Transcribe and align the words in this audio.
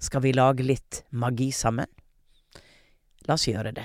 Skal 0.00 0.22
vi 0.24 0.32
lage 0.32 0.64
litt 0.64 1.04
magi 1.10 1.50
sammen? 1.52 1.86
La 3.28 3.36
oss 3.36 3.44
gjøre 3.48 3.74
det. 3.76 3.84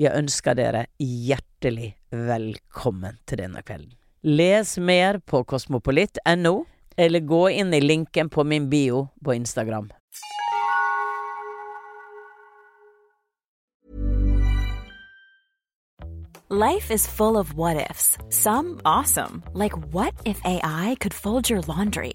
Jeg 0.00 0.16
ønsker 0.16 0.56
dere 0.56 0.86
hjertelig 0.98 1.92
velkommen 2.10 3.20
til 3.28 3.44
denne 3.44 3.60
kvelden. 3.62 3.92
Les 4.24 4.78
mer 4.80 5.20
på 5.20 5.42
kosmopolitt.no, 5.44 6.54
eller 6.96 7.20
gå 7.20 7.42
inn 7.52 7.76
i 7.76 7.82
linken 7.84 8.32
på 8.32 8.46
min 8.48 8.70
bio 8.72 9.10
på 9.20 9.36
Instagram. 9.36 9.92
Life 16.48 16.90
is 16.90 17.06
full 17.06 17.36
of 17.36 17.54
what 17.54 17.76
ifs. 17.90 18.16
Some 18.30 18.80
awesome, 18.84 19.42
like 19.52 19.76
what 19.92 20.14
if 20.24 20.40
AI 20.44 20.96
could 21.00 21.12
fold 21.12 21.50
your 21.50 21.60
laundry? 21.62 22.14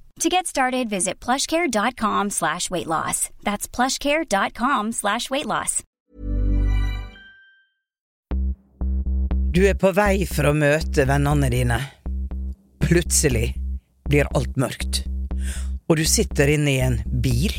To 0.21 0.29
get 0.29 0.45
started, 0.45 0.87
visit 0.87 1.19
plushcare.com 1.19 2.29
slash 2.29 2.69
weight 2.69 2.85
loss. 2.85 3.31
That's 3.41 3.67
plushcare.com 3.67 4.91
slash 4.91 5.29
weight 5.31 5.47
loss. 5.47 5.81
Du 9.51 9.65
er 9.65 9.73
på 9.73 9.89
vei 9.97 10.27
for 10.29 10.51
å 10.51 10.53
møte 10.53 11.07
vennene 11.09 11.49
dine. 11.49 11.79
Plutselig 12.85 13.55
blir 14.05 14.29
alt 14.37 14.61
mørkt, 14.61 15.01
og 15.89 15.97
du 15.97 16.05
sitter 16.05 16.53
inne 16.53 16.69
i 16.69 16.79
en 16.85 17.01
bil. 17.25 17.57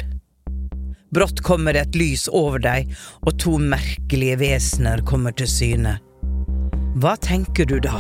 Brått 1.11 1.43
kommer 1.43 1.75
det 1.75 1.89
et 1.89 1.99
lys 1.99 2.29
over 2.31 2.63
deg, 2.63 2.95
og 3.27 3.43
to 3.43 3.59
merkelige 3.59 4.39
vesener 4.39 5.03
kommer 5.03 5.35
til 5.35 5.51
syne. 5.51 5.99
Hva 6.95 7.19
tenker 7.19 7.67
du 7.67 7.81
da? 7.83 7.99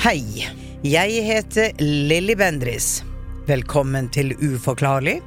Hei, 0.00 0.46
jeg 0.80 1.24
heter 1.26 1.74
Lilly 1.76 2.32
Bendris. 2.32 3.02
Velkommen 3.44 4.06
til 4.08 4.30
Uforklarlig, 4.32 5.18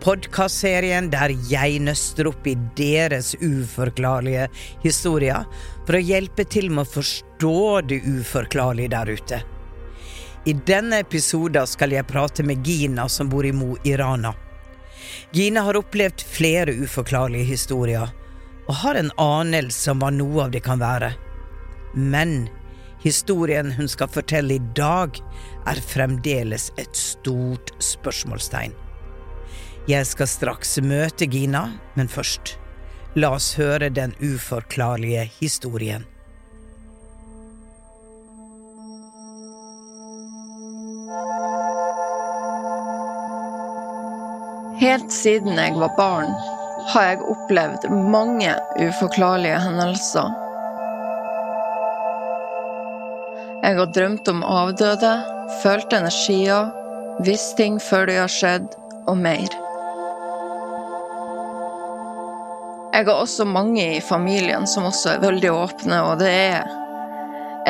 podkastserien 0.00 1.10
der 1.12 1.34
jeg 1.50 1.82
nøster 1.84 2.30
opp 2.30 2.48
i 2.48 2.54
deres 2.78 3.34
uforklarlige 3.36 4.46
historier 4.80 5.44
for 5.82 5.98
å 5.98 6.00
hjelpe 6.00 6.48
til 6.48 6.70
med 6.72 6.86
å 6.86 6.92
forstå 6.94 7.60
det 7.90 8.00
uforklarlige 8.06 8.94
der 8.96 9.12
ute. 9.12 9.42
I 10.48 10.56
denne 10.72 11.04
episoden 11.04 11.68
skal 11.68 11.92
jeg 11.92 12.08
prate 12.08 12.48
med 12.48 12.64
Gina 12.64 13.04
som 13.12 13.28
bor 13.28 13.44
i 13.44 13.52
Mo 13.52 13.74
i 13.84 13.92
Rana. 14.00 14.32
Gina 15.36 15.68
har 15.68 15.82
opplevd 15.84 16.24
flere 16.24 16.72
uforklarlige 16.72 17.52
historier, 17.52 18.08
og 18.64 18.84
har 18.88 19.04
en 19.04 19.12
anelse 19.20 19.92
om 19.92 20.00
hva 20.00 20.14
noe 20.16 20.46
av 20.48 20.56
det 20.56 20.64
kan 20.64 20.80
være. 20.80 21.12
Men 21.92 22.46
Historien 23.04 23.72
hun 23.72 23.88
skal 23.88 24.08
fortelle 24.08 24.56
i 24.56 24.62
dag, 24.76 25.18
er 25.68 25.80
fremdeles 25.84 26.70
et 26.80 26.96
stort 26.96 27.74
spørsmålstegn. 27.84 28.72
Jeg 29.84 30.06
skal 30.08 30.28
straks 30.30 30.78
møte 30.80 31.28
Gina, 31.28 31.66
men 31.98 32.08
først, 32.08 32.54
la 33.20 33.34
oss 33.36 33.50
høre 33.60 33.90
den 33.92 34.14
uforklarlige 34.24 35.26
historien. 35.36 36.06
Helt 44.80 45.12
siden 45.12 45.60
jeg 45.60 45.76
var 45.76 45.92
barn, 46.00 46.32
har 46.94 47.10
jeg 47.10 47.28
opplevd 47.36 47.84
mange 47.92 48.56
uforklarlige 48.80 49.60
hendelser 49.60 50.32
Jeg 53.64 53.78
har 53.78 53.86
drømt 53.96 54.28
om 54.28 54.42
avdøde, 54.44 55.10
følt 55.62 55.94
energier, 55.96 56.66
visst 57.24 57.54
ting 57.56 57.78
før 57.80 58.10
de 58.10 58.16
har 58.18 58.28
skjedd, 58.28 58.66
og 59.08 59.16
mer. 59.16 59.54
Jeg 62.92 63.06
har 63.08 63.14
også 63.14 63.46
mange 63.48 63.86
i 63.94 64.02
familien 64.04 64.68
som 64.68 64.84
også 64.90 65.14
er 65.14 65.22
veldig 65.24 65.52
åpne, 65.54 66.02
og 66.10 66.20
det 66.20 66.28
er 66.28 66.68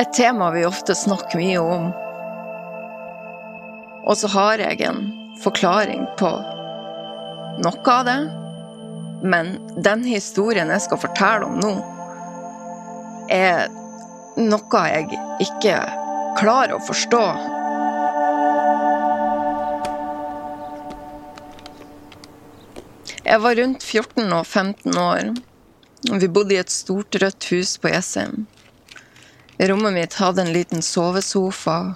et 0.01 0.11
tema 0.19 0.51
vi 0.57 0.67
ofte 0.67 0.99
snakker 0.99 1.39
mye 1.39 1.63
om. 1.63 1.87
Og 4.03 4.19
så 4.19 4.33
har 4.35 4.67
jeg 4.67 4.83
en 4.91 5.01
forklaring 5.47 6.09
på 6.19 6.33
noe 7.63 7.95
av 7.95 8.03
det, 8.11 8.19
men 9.23 9.55
den 9.79 10.03
historien 10.11 10.75
jeg 10.75 10.89
skal 10.89 11.05
fortelle 11.07 11.47
om 11.47 11.63
nå, 11.63 11.73
er 13.31 13.71
noe 14.37 14.85
jeg 14.91 15.19
ikke 15.43 15.77
klarer 16.39 16.77
å 16.77 16.83
forstå. 16.85 17.25
Jeg 23.25 23.41
var 23.41 23.57
rundt 23.57 23.83
14 23.83 24.33
og 24.37 24.47
15 24.47 24.99
år. 25.01 25.31
Vi 26.21 26.29
bodde 26.29 26.57
i 26.57 26.61
et 26.61 26.73
stort, 26.73 27.17
rødt 27.17 27.49
hus 27.55 27.79
på 27.81 27.89
Jessheim. 27.95 28.45
Rommet 29.59 29.95
mitt 29.95 30.19
hadde 30.19 30.43
en 30.43 30.53
liten 30.53 30.83
sovesofa, 30.83 31.95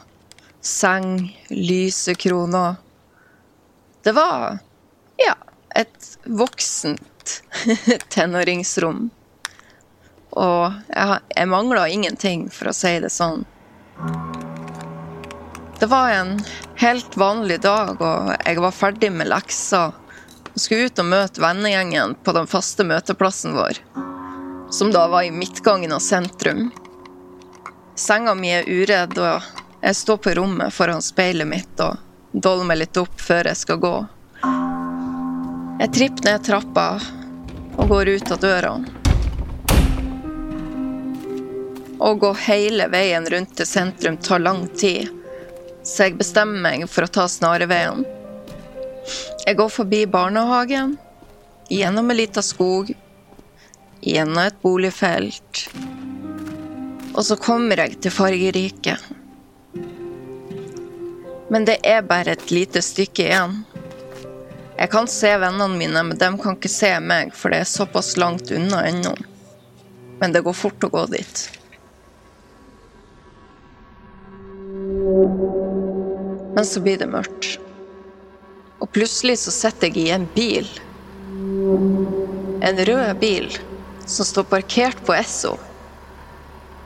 seng, 0.64 1.28
lysekroner. 1.50 2.78
Det 4.06 4.14
var, 4.16 4.60
ja, 5.20 5.34
et 5.76 6.10
voksent 6.24 7.42
tenåringsrom. 8.14 9.10
Og 10.38 10.74
jeg, 10.94 11.20
jeg 11.34 11.50
mangla 11.50 11.88
ingenting, 11.90 12.46
for 12.54 12.70
å 12.70 12.76
si 12.76 12.94
det 13.02 13.10
sånn. 13.10 13.42
Det 15.78 15.86
var 15.86 16.10
en 16.10 16.36
helt 16.78 17.16
vanlig 17.16 17.60
dag, 17.62 18.00
og 18.02 18.34
jeg 18.34 18.62
var 18.62 18.74
ferdig 18.74 19.10
med 19.14 19.30
lekser 19.30 19.92
og 19.94 20.58
skulle 20.58 20.88
ut 20.90 20.98
og 20.98 21.06
møte 21.06 21.42
vennegjengen 21.42 22.16
på 22.26 22.34
den 22.34 22.48
faste 22.50 22.86
møteplassen 22.86 23.54
vår, 23.54 23.78
som 24.74 24.90
da 24.94 25.06
var 25.10 25.26
i 25.26 25.30
midtgangen 25.34 25.94
av 25.94 26.02
sentrum. 26.02 26.68
Senga 27.98 28.34
mi 28.34 28.50
er 28.54 28.66
uredd, 28.66 29.14
og 29.18 29.82
jeg 29.82 30.00
står 30.02 30.18
på 30.22 30.34
rommet 30.38 30.74
foran 30.74 31.02
speilet 31.02 31.46
mitt 31.46 31.82
og 31.82 31.98
dolmer 32.32 32.78
litt 32.78 32.98
opp 32.98 33.14
før 33.22 33.50
jeg 33.52 33.62
skal 33.62 33.82
gå. 33.82 33.96
Jeg 35.78 35.94
tripper 35.94 36.26
ned 36.26 36.46
trappa 36.46 36.88
og 37.78 37.84
går 37.94 38.16
ut 38.16 38.34
av 38.34 38.42
døra. 38.42 38.72
Å 41.98 42.14
gå 42.14 42.28
hele 42.46 42.86
veien 42.92 43.26
rundt 43.26 43.56
til 43.58 43.66
sentrum 43.66 44.16
tar 44.22 44.38
lang 44.38 44.68
tid, 44.78 45.08
så 45.82 46.06
jeg 46.06 46.18
bestemmer 46.20 46.62
meg 46.62 46.84
for 46.86 47.06
å 47.06 47.10
ta 47.10 47.24
snarveien. 47.26 48.04
Jeg 49.46 49.58
går 49.58 49.72
forbi 49.72 50.04
barnehagen, 50.06 50.94
gjennom 51.72 52.10
en 52.10 52.18
lita 52.20 52.44
skog, 52.44 52.92
gjennom 54.00 54.44
et 54.44 54.62
boligfelt. 54.62 55.64
Og 57.16 57.24
så 57.26 57.38
kommer 57.40 57.82
jeg 57.82 57.98
til 58.04 58.14
fargeriket. 58.14 59.02
Men 61.50 61.64
det 61.66 61.80
er 61.82 62.06
bare 62.06 62.36
et 62.36 62.50
lite 62.52 62.82
stykke 62.84 63.26
igjen. 63.26 63.62
Jeg 64.78 64.92
kan 64.92 65.08
se 65.10 65.32
vennene 65.42 65.74
mine, 65.74 66.02
men 66.06 66.18
de 66.20 66.28
kan 66.38 66.54
ikke 66.54 66.70
se 66.70 66.92
meg, 67.02 67.32
for 67.34 67.50
det 67.50 67.64
er 67.64 67.70
såpass 67.72 68.14
langt 68.20 68.52
unna 68.54 68.84
ennå. 68.86 69.16
Men 70.20 70.34
det 70.34 70.44
går 70.46 70.54
fort 70.54 70.84
å 70.86 70.92
gå 70.92 71.08
dit. 71.16 71.48
Men 76.54 76.66
så 76.66 76.80
blir 76.82 76.98
det 77.00 77.08
mørkt. 77.10 77.56
Og 78.78 78.90
plutselig 78.94 79.38
så 79.42 79.54
sitter 79.54 79.90
jeg 79.90 80.06
i 80.06 80.12
en 80.14 80.26
bil. 80.34 80.68
En 82.64 82.84
rød 82.88 83.20
bil 83.20 83.48
som 84.08 84.26
står 84.26 84.46
parkert 84.50 85.00
på 85.06 85.14
Esso. 85.16 85.56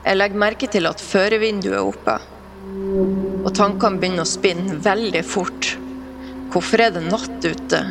Jeg 0.02 0.18
legger 0.18 0.42
merke 0.42 0.68
til 0.70 0.88
at 0.90 1.02
førervinduet 1.02 1.78
er 1.78 1.86
oppe. 1.86 2.16
Og 3.42 3.50
tankene 3.54 4.00
begynner 4.02 4.26
å 4.26 4.32
spinne 4.32 4.78
veldig 4.82 5.22
fort. 5.26 5.74
Hvorfor 6.52 6.82
er 6.84 6.94
det 6.94 7.04
natt 7.06 7.46
ute? 7.46 7.82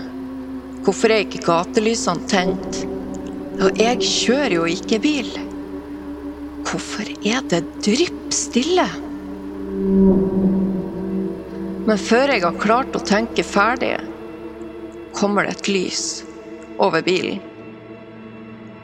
Hvorfor 0.86 1.14
er 1.14 1.24
ikke 1.26 1.46
gatelysene 1.46 2.28
tent? 2.30 2.82
Og 3.62 3.80
jeg 3.80 4.02
kjører 4.02 4.58
jo 4.58 4.68
ikke 4.70 5.00
bil. 5.04 5.32
Hvorfor 6.68 7.08
er 7.28 7.42
det 7.52 7.64
drypp 7.86 8.34
stille? 8.36 8.88
Men 11.88 11.98
før 11.98 12.32
jeg 12.32 12.44
har 12.46 12.60
klart 12.62 12.96
å 12.96 13.02
tenke 13.04 13.44
ferdig, 13.46 13.96
kommer 15.18 15.48
det 15.48 15.56
et 15.58 15.70
lys 15.72 16.04
over 16.82 17.02
bilen. 17.06 17.42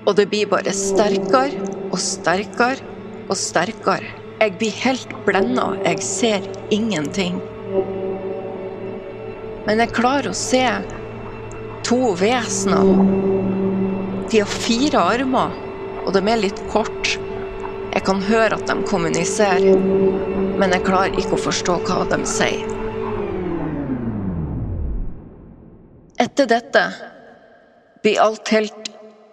Og 0.07 0.15
det 0.17 0.29
blir 0.31 0.47
bare 0.49 0.73
sterkere 0.75 1.67
og 1.91 1.99
sterkere 2.01 2.95
og 3.27 3.35
sterkere. 3.37 4.09
Jeg 4.37 4.53
blir 4.59 4.75
helt 4.83 5.13
blenda. 5.25 5.71
Jeg 5.83 6.03
ser 6.05 6.45
ingenting. 6.73 7.39
Men 9.67 9.81
jeg 9.83 9.95
klarer 9.97 10.31
å 10.31 10.37
se 10.37 10.63
to 11.87 12.13
vesener. 12.19 12.91
De 14.31 14.41
har 14.43 14.51
fire 14.51 15.01
armer, 15.15 15.55
og 16.05 16.13
de 16.15 16.21
er 16.23 16.43
litt 16.43 16.61
kort. 16.71 17.17
Jeg 17.97 18.03
kan 18.05 18.19
høre 18.21 18.59
at 18.59 18.67
de 18.69 18.75
kommuniserer, 18.85 19.63
men 20.61 20.73
jeg 20.75 20.83
klarer 20.85 21.15
ikke 21.17 21.33
å 21.33 21.39
forstå 21.47 21.79
hva 21.87 22.03
de 22.11 22.19
sier. 22.29 22.61
Etter 26.21 26.45
dette 26.51 26.83
blir 28.05 28.21
alt 28.21 28.53
helt 28.53 28.91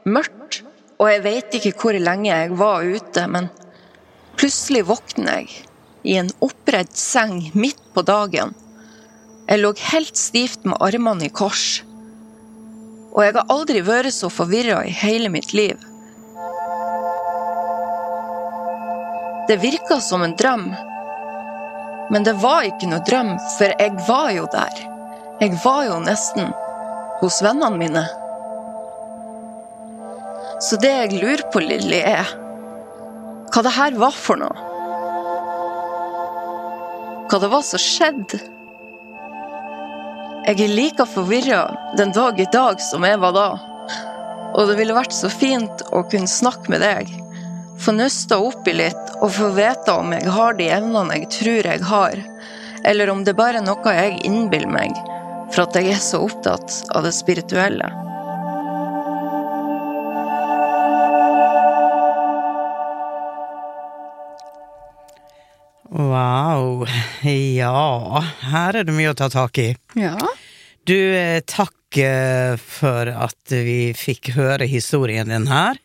mørkt, 0.08 0.62
og 0.96 1.12
jeg 1.12 1.22
vet 1.28 1.58
ikke 1.60 1.74
hvor 1.76 2.00
lenge 2.08 2.32
jeg 2.32 2.56
var 2.56 2.88
ute, 2.88 3.28
men 3.36 3.52
plutselig 4.40 4.86
våkner 4.88 5.42
jeg 5.42 5.60
i 6.08 6.18
en 6.24 6.32
oppredd 6.40 6.96
seng 6.96 7.50
midt 7.52 7.84
på 7.92 8.00
dagen. 8.08 8.56
Jeg 9.44 9.60
lå 9.60 9.76
helt 9.92 10.16
stivt 10.16 10.64
med 10.64 10.80
armene 10.80 11.28
i 11.28 11.34
kors. 11.36 11.82
Og 13.12 13.26
jeg 13.28 13.36
har 13.36 13.52
aldri 13.52 13.84
vært 13.84 14.16
så 14.16 14.32
forvirra 14.32 14.86
i 14.88 15.00
hele 15.04 15.28
mitt 15.28 15.52
liv. 15.52 15.76
Det 19.48 19.56
virka 19.60 20.00
som 20.00 20.22
en 20.22 20.36
drøm. 20.36 20.74
Men 22.10 22.24
det 22.24 22.32
var 22.40 22.64
ikke 22.64 22.88
noe 22.88 23.04
drøm, 23.04 23.34
for 23.58 23.72
jeg 23.76 23.92
var 24.08 24.30
jo 24.32 24.46
der. 24.52 24.78
Jeg 25.42 25.58
var 25.64 25.82
jo 25.88 25.98
nesten 26.00 26.52
hos 27.20 27.40
vennene 27.44 27.76
mine. 27.80 28.04
Så 30.64 30.78
det 30.80 30.92
jeg 30.92 31.18
lurer 31.20 31.44
på, 31.52 31.60
Lilly, 31.60 32.00
er 32.00 32.30
hva 33.52 33.62
det 33.66 33.74
her 33.76 33.98
var 34.00 34.16
for 34.16 34.40
noe. 34.40 34.70
Hva 37.28 37.40
det 37.42 37.50
var 37.52 37.64
som 37.66 37.82
skjedde. 37.82 38.40
Jeg 40.44 40.60
er 40.60 40.72
like 40.72 41.06
forvirra 41.08 41.66
den 41.98 42.12
dag 42.16 42.40
i 42.40 42.48
dag 42.52 42.80
som 42.84 43.04
jeg 43.04 43.20
var 43.20 43.36
da. 43.36 43.48
Og 44.54 44.68
det 44.70 44.78
ville 44.80 44.96
vært 44.96 45.14
så 45.16 45.28
fint 45.32 45.84
å 45.92 46.04
kunne 46.08 46.30
snakke 46.30 46.72
med 46.72 46.84
deg. 46.84 47.12
Få 47.80 47.92
nøsta 47.92 48.38
opp 48.38 48.68
i 48.68 48.76
litt 48.76 49.10
og 49.20 49.32
få 49.34 49.50
vite 49.56 49.92
om 49.98 50.14
jeg 50.14 50.30
har 50.30 50.54
de 50.58 50.68
evnene 50.76 51.18
jeg 51.18 51.30
tror 51.34 51.68
jeg 51.72 51.82
har. 51.90 52.22
Eller 52.84 53.10
om 53.10 53.24
det 53.26 53.36
bare 53.38 53.60
er 53.60 53.66
noe 53.66 53.96
jeg 53.96 54.20
innbiller 54.28 54.70
meg 54.70 54.94
for 55.52 55.66
at 55.66 55.76
jeg 55.78 55.94
er 55.94 56.02
så 56.02 56.22
opptatt 56.24 56.80
av 56.94 57.06
det 57.06 57.14
spirituelle. 57.16 57.90
Wow. 65.94 66.86
Ja, 67.24 68.20
her 68.50 68.76
er 68.76 68.84
det 68.84 68.94
mye 68.96 69.12
å 69.14 69.18
ta 69.18 69.30
tak 69.32 69.58
i. 69.62 69.70
Ja. 69.98 70.16
Du, 70.84 70.96
eh, 71.16 71.40
takk 71.48 71.96
eh, 71.96 72.56
for 72.60 73.08
at 73.08 73.54
vi 73.54 73.94
fikk 73.96 74.34
høre 74.36 74.66
historien 74.68 75.30
din 75.32 75.46
her. 75.48 75.78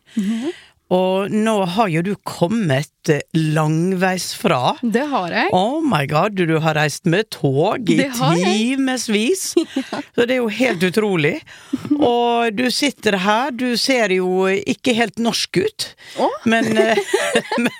Og 0.90 1.30
nå 1.30 1.54
har 1.76 1.90
jo 1.92 2.02
du 2.02 2.14
kommet 2.26 3.10
eh, 3.12 3.22
langveisfra. 3.34 4.76
Det 4.82 5.04
har 5.12 5.34
jeg. 5.36 5.52
Oh 5.54 5.78
my 5.86 6.02
god, 6.10 6.34
du, 6.38 6.56
har 6.62 6.74
reist 6.78 7.06
med 7.06 7.30
tog 7.30 7.90
i 7.90 8.00
timevis! 8.16 9.52
ja. 9.78 10.00
Så 10.14 10.26
det 10.26 10.34
er 10.34 10.40
jo 10.40 10.50
helt 10.50 10.82
utrolig. 10.82 11.36
Og 12.00 12.50
du 12.58 12.66
sitter 12.74 13.20
her, 13.22 13.54
du 13.54 13.76
ser 13.78 14.16
jo 14.16 14.48
ikke 14.50 14.96
helt 14.98 15.22
norsk 15.22 15.62
ut, 15.62 15.92
oh. 16.18 16.34
men 16.50 16.74
men, 17.60 17.70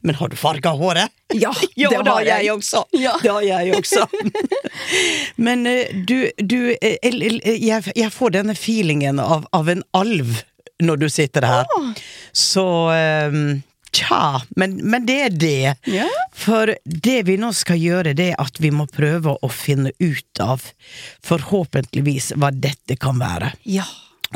men 0.00 0.14
har 0.18 0.28
du 0.28 0.36
farga 0.36 0.72
håret? 0.74 1.14
Ja, 1.34 1.52
jo, 1.74 1.90
det 1.90 2.02
har 2.10 2.26
jeg 2.26 2.44
jeg. 2.48 2.56
også. 2.56 2.84
Ja. 2.90 3.14
Det 3.22 3.30
har 3.30 3.46
jeg 3.46 3.76
også. 3.78 4.06
Men 5.36 5.66
eh, 5.70 5.94
du, 5.94 6.30
du 6.38 6.74
jeg, 6.74 7.82
jeg 7.94 8.12
får 8.14 8.36
denne 8.40 8.58
feelingen 8.58 9.22
av, 9.22 9.46
av 9.54 9.70
en 9.70 9.86
alv 9.96 10.40
når 10.82 10.96
du 11.00 11.08
sitter 11.12 11.46
her. 11.46 11.66
Så 12.36 12.66
um, 13.32 13.62
Tja, 13.96 14.42
men, 14.60 14.74
men 14.84 15.06
det 15.08 15.14
er 15.24 15.30
det. 15.40 15.74
Ja. 15.88 16.04
For 16.36 16.68
det 16.84 17.14
vi 17.24 17.38
nå 17.40 17.48
skal 17.56 17.78
gjøre, 17.80 18.12
det 18.18 18.26
er 18.34 18.40
at 18.42 18.58
vi 18.60 18.68
må 18.74 18.84
prøve 18.92 19.32
å 19.40 19.48
finne 19.48 19.94
ut 20.02 20.40
av, 20.44 20.66
forhåpentligvis, 21.24 22.34
hva 22.36 22.50
dette 22.52 22.98
kan 23.00 23.16
være. 23.22 23.54
Ja. 23.64 23.86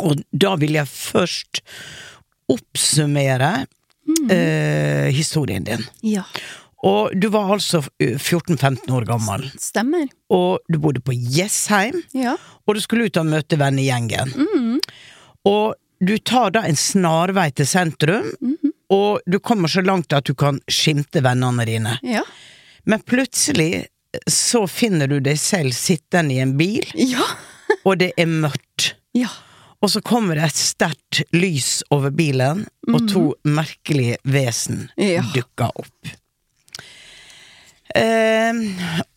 Og 0.00 0.22
da 0.32 0.54
vil 0.62 0.78
jeg 0.78 0.88
først 0.88 1.60
oppsummere 2.48 3.50
eh, 4.30 5.10
historien 5.14 5.66
din. 5.66 5.84
Ja. 6.08 6.24
Og 6.86 7.12
du 7.20 7.28
var 7.34 7.52
altså 7.58 7.82
eh, 8.00 8.16
14-15 8.16 8.88
år 8.96 9.04
gammel, 9.10 9.44
Stemmer. 9.60 10.08
og 10.32 10.64
du 10.72 10.78
bodde 10.80 11.02
på 11.04 11.12
Jessheim, 11.12 12.00
Ja. 12.16 12.38
og 12.64 12.78
du 12.78 12.80
skulle 12.80 13.10
ut 13.10 13.20
og 13.20 13.28
møte 13.28 13.60
vennegjengen. 13.60 14.32
Og 15.44 15.74
du 16.00 16.16
tar 16.18 16.50
da 16.54 16.62
en 16.66 16.76
snarvei 16.76 17.50
til 17.52 17.66
sentrum, 17.68 18.30
og 18.90 19.20
du 19.26 19.38
kommer 19.38 19.68
så 19.70 19.82
langt 19.84 20.12
at 20.16 20.24
du 20.26 20.34
kan 20.34 20.60
skimte 20.70 21.22
vennene 21.22 21.66
dine. 21.68 21.98
Ja. 22.02 22.22
Men 22.88 23.02
plutselig 23.06 23.86
så 24.26 24.64
finner 24.66 25.06
du 25.06 25.20
deg 25.22 25.38
selv 25.38 25.70
sittende 25.76 26.34
i 26.34 26.40
en 26.42 26.56
bil, 26.58 26.86
Ja. 26.98 27.22
og 27.86 27.98
det 28.00 28.12
er 28.18 28.26
mørkt. 28.26 28.94
Ja. 29.14 29.28
Og 29.80 29.88
så 29.94 30.00
kommer 30.04 30.36
det 30.36 30.48
et 30.50 30.58
sterkt 30.60 31.22
lys 31.32 31.82
over 31.94 32.10
bilen, 32.12 32.66
og 32.90 33.06
to 33.08 33.22
merkelige 33.48 34.18
vesen 34.28 34.88
Ja. 35.00 35.22
dukker 35.34 35.70
opp. 35.84 36.10
Eh, 37.94 38.52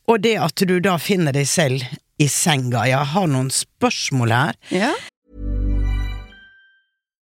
og 0.09 0.21
det 0.23 0.37
at 0.41 0.63
du 0.67 0.79
da 0.81 0.95
finner 1.01 1.35
deg 1.35 1.45
selv 1.49 1.83
i 2.21 2.25
senga 2.31 2.85
Jeg 2.89 3.05
har 3.13 3.27
noen 3.29 3.49
spørsmål 3.53 4.31
her. 4.33 4.57
Ja. 4.73 4.93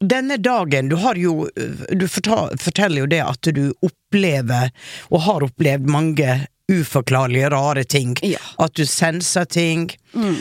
denne 0.00 0.36
dagen, 0.36 0.88
du 0.88 0.96
har 0.96 1.18
jo 1.18 1.48
Du 1.90 2.06
forteller 2.08 3.00
jo 3.00 3.06
det 3.10 3.22
at 3.24 3.48
du 3.54 3.72
opplever, 3.82 4.70
og 5.10 5.20
har 5.26 5.46
opplevd, 5.48 5.88
mange 5.90 6.46
uforklarlige, 6.68 7.48
rare 7.50 7.84
ting. 7.84 8.16
Ja. 8.22 8.38
At 8.58 8.74
du 8.76 8.86
senser 8.86 9.44
ting. 9.44 9.88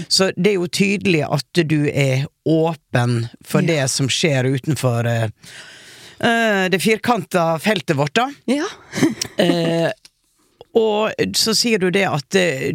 Så 0.07 0.31
det 0.35 0.49
er 0.51 0.57
jo 0.57 0.67
tydelig 0.67 1.23
at 1.23 1.61
du 1.71 1.87
er 1.87 2.27
åpen 2.45 3.29
for 3.45 3.61
Ja. 3.63 3.67
det 3.67 3.89
som 3.91 4.09
skjer 4.11 4.43
utenfor 4.43 5.07
eh, 5.07 6.67
det 6.69 6.79
firkanta 6.83 7.59
feltet 7.59 7.95
vårt, 7.95 8.15
da. 8.15 8.27
Ja. 8.45 8.67
uh, 9.39 9.91
og 10.81 11.11
så 11.35 11.53
sier 11.55 11.79
du 11.79 11.89
det 11.91 12.07
at 12.09 12.35
uh, 12.35 12.73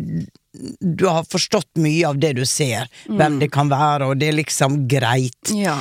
du 0.81 1.07
har 1.09 1.25
forstått 1.25 1.77
mye 1.81 2.07
av 2.09 2.19
det 2.21 2.33
du 2.37 2.45
ser, 2.47 2.89
hvem 3.09 3.39
det 3.41 3.51
kan 3.53 3.69
være, 3.73 4.07
og 4.07 4.21
det 4.21 4.29
er 4.29 4.37
liksom 4.37 4.87
greit. 4.89 5.53
Ja. 5.57 5.79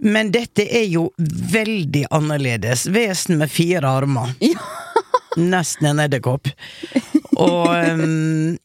Men 0.00 0.32
dette 0.32 0.64
er 0.64 0.86
jo 0.88 1.10
veldig 1.52 2.06
annerledes. 2.10 2.86
Vesen 2.88 3.40
med 3.40 3.52
fire 3.52 3.88
armer. 4.00 4.34
Ja. 4.40 4.58
Nesten 5.38 5.86
en 5.86 6.00
edderkopp. 6.02 6.48
Og 7.38 7.68
um, 7.70 8.56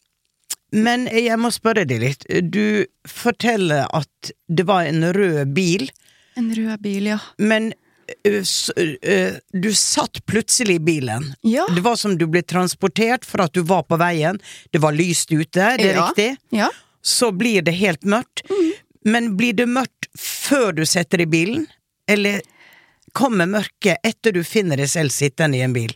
Men 0.74 1.04
jeg 1.14 1.38
må 1.38 1.52
spørre 1.54 1.84
deg 1.86 2.02
litt. 2.02 2.26
Du 2.42 2.88
forteller 3.06 3.86
at 3.94 4.32
det 4.50 4.66
var 4.66 4.90
en 4.90 5.06
rød 5.14 5.54
bil, 5.54 5.92
En 6.36 6.50
rød 6.52 6.82
bil, 6.84 7.12
ja. 7.14 7.20
men 7.38 7.70
du 9.54 9.74
satt 9.74 10.26
plutselig 10.26 10.76
i 10.76 10.80
bilen. 10.80 11.30
Ja. 11.42 11.68
Det 11.76 11.82
var 11.82 11.96
som 11.96 12.18
du 12.18 12.26
ble 12.28 12.42
transportert 12.42 13.26
for 13.26 13.46
at 13.46 13.54
du 13.54 13.62
var 13.62 13.86
på 13.88 13.98
veien. 14.02 14.40
Det 14.72 14.82
var 14.84 14.98
lyst 14.98 15.32
ute, 15.32 15.70
det 15.78 15.92
er 15.92 15.96
ja. 15.96 16.08
riktig? 16.10 16.36
Ja. 16.50 16.70
Så 17.02 17.32
blir 17.32 17.62
det 17.62 17.78
helt 17.78 18.04
mørkt. 18.04 18.44
Men 19.06 19.36
blir 19.38 19.54
det 19.54 19.68
mørkt 19.70 20.10
før 20.18 20.72
du 20.74 20.84
setter 20.90 21.22
i 21.22 21.28
bilen? 21.30 21.68
Eller 22.10 22.42
kommer 23.16 23.48
mørket 23.50 24.02
etter 24.06 24.34
du 24.36 24.42
finner 24.44 24.82
deg 24.82 24.90
selv 24.92 25.14
sittende 25.14 25.60
i 25.60 25.64
en 25.66 25.74
bil? 25.76 25.94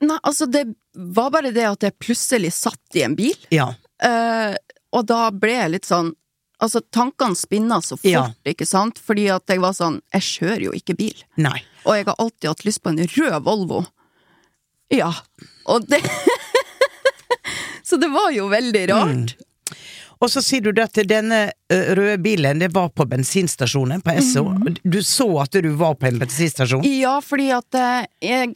Nei, 0.00 0.16
altså, 0.24 0.46
det 0.48 0.66
var 0.94 1.32
bare 1.34 1.50
det 1.52 1.66
at 1.68 1.84
jeg 1.84 1.98
plutselig 2.00 2.52
satt 2.56 2.96
i 2.96 3.02
en 3.04 3.16
bil, 3.18 3.36
Ja. 3.52 3.72
Uh, 4.00 4.56
og 4.96 5.04
da 5.10 5.26
ble 5.28 5.52
jeg 5.52 5.70
litt 5.74 5.84
sånn 5.88 6.14
Altså, 6.60 6.80
tankene 6.92 7.36
spinna 7.36 7.78
så 7.84 7.96
fort, 7.98 8.08
Ja. 8.08 8.22
ikke 8.48 8.66
sant, 8.68 8.98
fordi 9.00 9.26
at 9.32 9.48
jeg 9.48 9.60
var 9.60 9.72
sånn 9.76 9.98
Jeg 10.12 10.24
kjører 10.24 10.64
jo 10.66 10.72
ikke 10.76 10.96
bil. 10.96 11.22
Nei. 11.40 11.62
Og 11.84 11.96
jeg 11.96 12.06
har 12.08 12.16
alltid 12.20 12.48
hatt 12.50 12.64
lyst 12.64 12.82
på 12.84 12.92
en 12.92 13.00
rød 13.00 13.36
Volvo. 13.44 13.78
Ja. 14.92 15.12
Og 15.66 15.86
det 15.88 16.00
Så 17.88 17.96
det 17.96 18.08
var 18.12 18.30
jo 18.32 18.48
veldig 18.52 18.82
rart. 18.92 19.36
Og 20.20 20.28
så 20.30 20.42
sier 20.44 20.60
du 20.60 20.72
det 20.76 20.84
at 20.84 20.98
denne 21.08 21.38
røde 21.70 22.18
bilen, 22.20 22.58
det 22.60 22.68
var 22.74 22.90
på 22.92 23.06
bensinstasjonen 23.08 24.02
på 24.04 24.12
Esso. 24.20 24.42
Du 24.84 24.98
så 25.06 25.28
at 25.46 25.56
du 25.64 25.70
var 25.80 25.94
på 25.96 26.10
en 26.10 26.18
bensinstasjon? 26.20 26.84
Ja, 26.84 27.20
fordi 27.24 27.50
at 27.56 27.78
jeg 28.20 28.54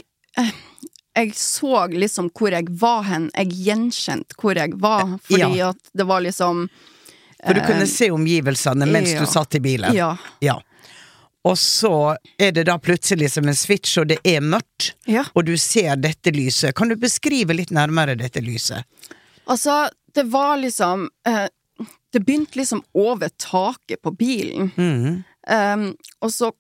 Jeg 1.17 1.31
så 1.39 1.87
liksom 1.95 2.29
hvor 2.35 2.51
jeg 2.51 2.67
var 2.81 3.03
hen. 3.07 3.29
Jeg 3.39 3.53
gjenkjente 3.69 4.35
hvor 4.41 4.59
jeg 4.59 4.75
var, 4.83 5.15
fordi 5.23 5.59
Ja. 5.61 5.69
at 5.71 5.77
det 5.95 6.05
var 6.11 6.21
liksom 6.21 6.69
For 7.47 7.55
du 7.55 7.61
kunne 7.61 7.87
se 7.87 8.11
omgivelsene 8.11 8.87
mens 8.91 9.13
ja. 9.13 9.21
du 9.21 9.27
satt 9.31 9.55
i 9.55 9.61
bilen? 9.61 9.95
Ja. 9.95 10.17
ja. 10.41 10.59
Og 11.45 11.59
så 11.61 12.17
er 12.41 12.53
det 12.57 12.65
da 12.67 12.79
plutselig 12.79 13.31
som 13.31 13.47
en 13.49 13.55
switch, 13.55 13.99
og 14.01 14.09
det 14.09 14.19
er 14.25 14.41
mørkt, 14.41 14.95
Ja. 15.07 15.25
og 15.35 15.45
du 15.45 15.57
ser 15.57 15.97
dette 15.97 16.33
lyset. 16.33 16.75
Kan 16.75 16.89
du 16.89 16.97
beskrive 16.97 17.55
litt 17.55 17.71
nærmere 17.71 18.17
dette 18.17 18.41
lyset? 18.41 18.83
Altså, 19.47 19.89
det 20.15 20.27
var 20.33 20.57
liksom 20.63 21.09
eh, 21.29 21.47
Det 22.13 22.21
begynte 22.21 22.59
liksom 22.59 22.83
over 22.95 23.29
taket 23.29 24.03
på 24.03 24.13
bilen. 24.15 24.71
Mm. 24.77 25.23
Um, 25.51 25.89
og 26.21 26.31
så 26.33 26.53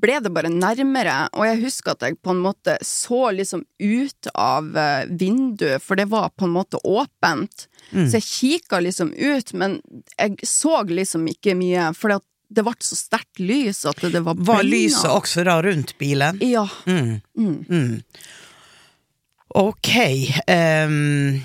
ble 0.00 0.18
det 0.20 0.30
bare 0.34 0.50
nærmere, 0.52 1.14
og 1.32 1.46
jeg 1.48 1.62
husker 1.62 1.94
at 1.94 2.04
jeg 2.04 2.18
på 2.22 2.34
en 2.34 2.42
måte 2.44 2.76
så 2.84 3.30
liksom 3.32 3.62
ut 3.80 4.28
av 4.36 4.76
eh, 4.76 5.06
vinduet, 5.08 5.82
for 5.82 5.96
det 5.96 6.04
var 6.12 6.34
på 6.36 6.44
en 6.44 6.52
måte 6.52 6.80
åpent. 6.84 7.66
Mm. 7.90 8.04
Så 8.04 8.20
jeg 8.20 8.28
kikka 8.28 8.82
liksom 8.84 9.14
ut, 9.16 9.54
men 9.56 9.78
jeg 10.18 10.36
så 10.46 10.82
liksom 10.88 11.24
ikke 11.32 11.56
mye, 11.56 11.88
for 11.96 12.12
det 12.54 12.66
ble 12.66 12.76
så 12.84 12.98
sterkt 12.98 13.40
lys 13.40 13.84
at 13.88 14.04
det, 14.04 14.20
var 14.26 14.36
Var 14.36 14.66
lyset 14.68 15.08
også 15.10 15.46
da 15.48 15.56
rundt 15.64 15.96
bilen? 15.98 16.38
Ja. 16.44 16.66
Mm. 16.84 17.20
Mm. 17.38 17.58
Mm. 17.68 18.02
Ok. 19.54 19.90
ehm, 20.46 21.40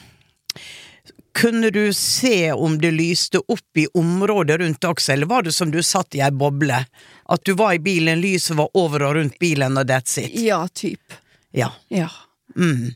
kunne 1.34 1.70
du 1.70 1.94
se 1.94 2.52
om 2.52 2.78
det 2.82 2.92
lyste 2.92 3.40
opp 3.40 3.78
i 3.78 3.88
området 3.94 4.60
rundt 4.60 4.84
også, 4.86 5.14
eller 5.14 5.30
var 5.30 5.44
det 5.46 5.52
som 5.56 5.72
du 5.72 5.82
satt 5.84 6.16
i 6.16 6.22
ei 6.26 6.32
boble? 6.32 6.82
At 7.30 7.46
du 7.46 7.54
var 7.54 7.74
i 7.78 7.80
bilen, 7.80 8.22
lyset 8.22 8.58
var 8.58 8.70
over 8.74 9.04
og 9.08 9.16
rundt 9.20 9.40
bilen, 9.40 9.78
og 9.78 9.88
that's 9.90 10.20
it? 10.20 10.34
Ja, 10.42 10.64
typ. 10.74 11.14
Ja. 11.52 11.72
Ja. 11.90 12.10
Mm. 12.56 12.94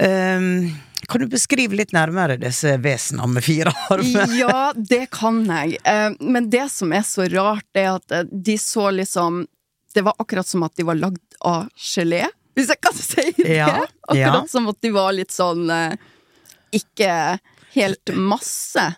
Um, 0.00 0.74
kan 1.08 1.20
du 1.20 1.26
beskrive 1.26 1.74
litt 1.74 1.92
nærmere 1.92 2.36
disse 2.40 2.76
vesenene 2.82 3.26
med 3.34 3.44
fire 3.44 3.72
armer? 3.90 4.34
Ja, 4.38 4.72
det 4.76 5.08
kan 5.14 5.42
jeg. 5.48 5.78
Eh, 5.84 6.12
Men 6.20 6.50
det 6.50 6.68
som 6.70 6.92
er 6.94 7.02
så 7.06 7.26
rart, 7.32 7.66
er 7.74 7.96
at 7.96 8.14
eh, 8.14 8.28
de 8.30 8.54
så 8.58 8.90
liksom 8.94 9.46
Det 9.94 10.04
var 10.06 10.14
akkurat 10.22 10.46
som 10.46 10.62
at 10.62 10.76
de 10.78 10.86
var 10.86 10.94
lagd 10.94 11.18
av 11.42 11.66
gelé, 11.74 12.28
hvis 12.54 12.68
jeg 12.70 12.78
kan 12.82 12.94
si 12.94 13.24
det. 13.40 13.56
Ja, 13.56 13.72
Akkurat 14.06 14.16
ja. 14.18 14.46
som 14.50 14.68
at 14.70 14.78
de 14.84 14.90
var 14.94 15.10
litt 15.16 15.32
sånn 15.34 15.64
eh, 15.70 15.96
Ikke 16.72 17.38
helt 17.74 18.12
masse. 18.14 18.94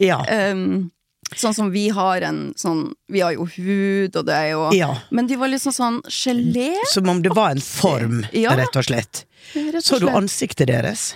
Ja. 0.00 0.20
Um, 0.52 0.90
sånn 1.36 1.54
som 1.56 1.70
vi 1.72 1.86
har 1.92 2.20
en 2.26 2.52
sånn 2.60 2.92
Vi 3.12 3.20
har 3.24 3.32
jo 3.36 3.46
hud, 3.56 4.16
og 4.16 4.26
det 4.28 4.34
er 4.36 4.48
jo 4.52 4.64
ja. 4.76 4.90
Men 5.10 5.26
de 5.30 5.36
var 5.40 5.48
liksom 5.52 5.72
sånn 5.76 6.00
gelé. 6.08 6.72
Som 6.92 7.08
om 7.08 7.22
det 7.24 7.32
var 7.36 7.50
en 7.56 7.60
form, 7.64 8.24
Ja. 8.32 8.54
rett 8.56 8.76
og 8.76 8.84
slett. 8.84 9.24
rett 9.54 9.74
og 9.80 9.82
Så 9.84 10.00
du 10.00 10.08
ansiktet 10.08 10.68
deres? 10.68 11.14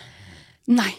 Nei, 0.67 0.93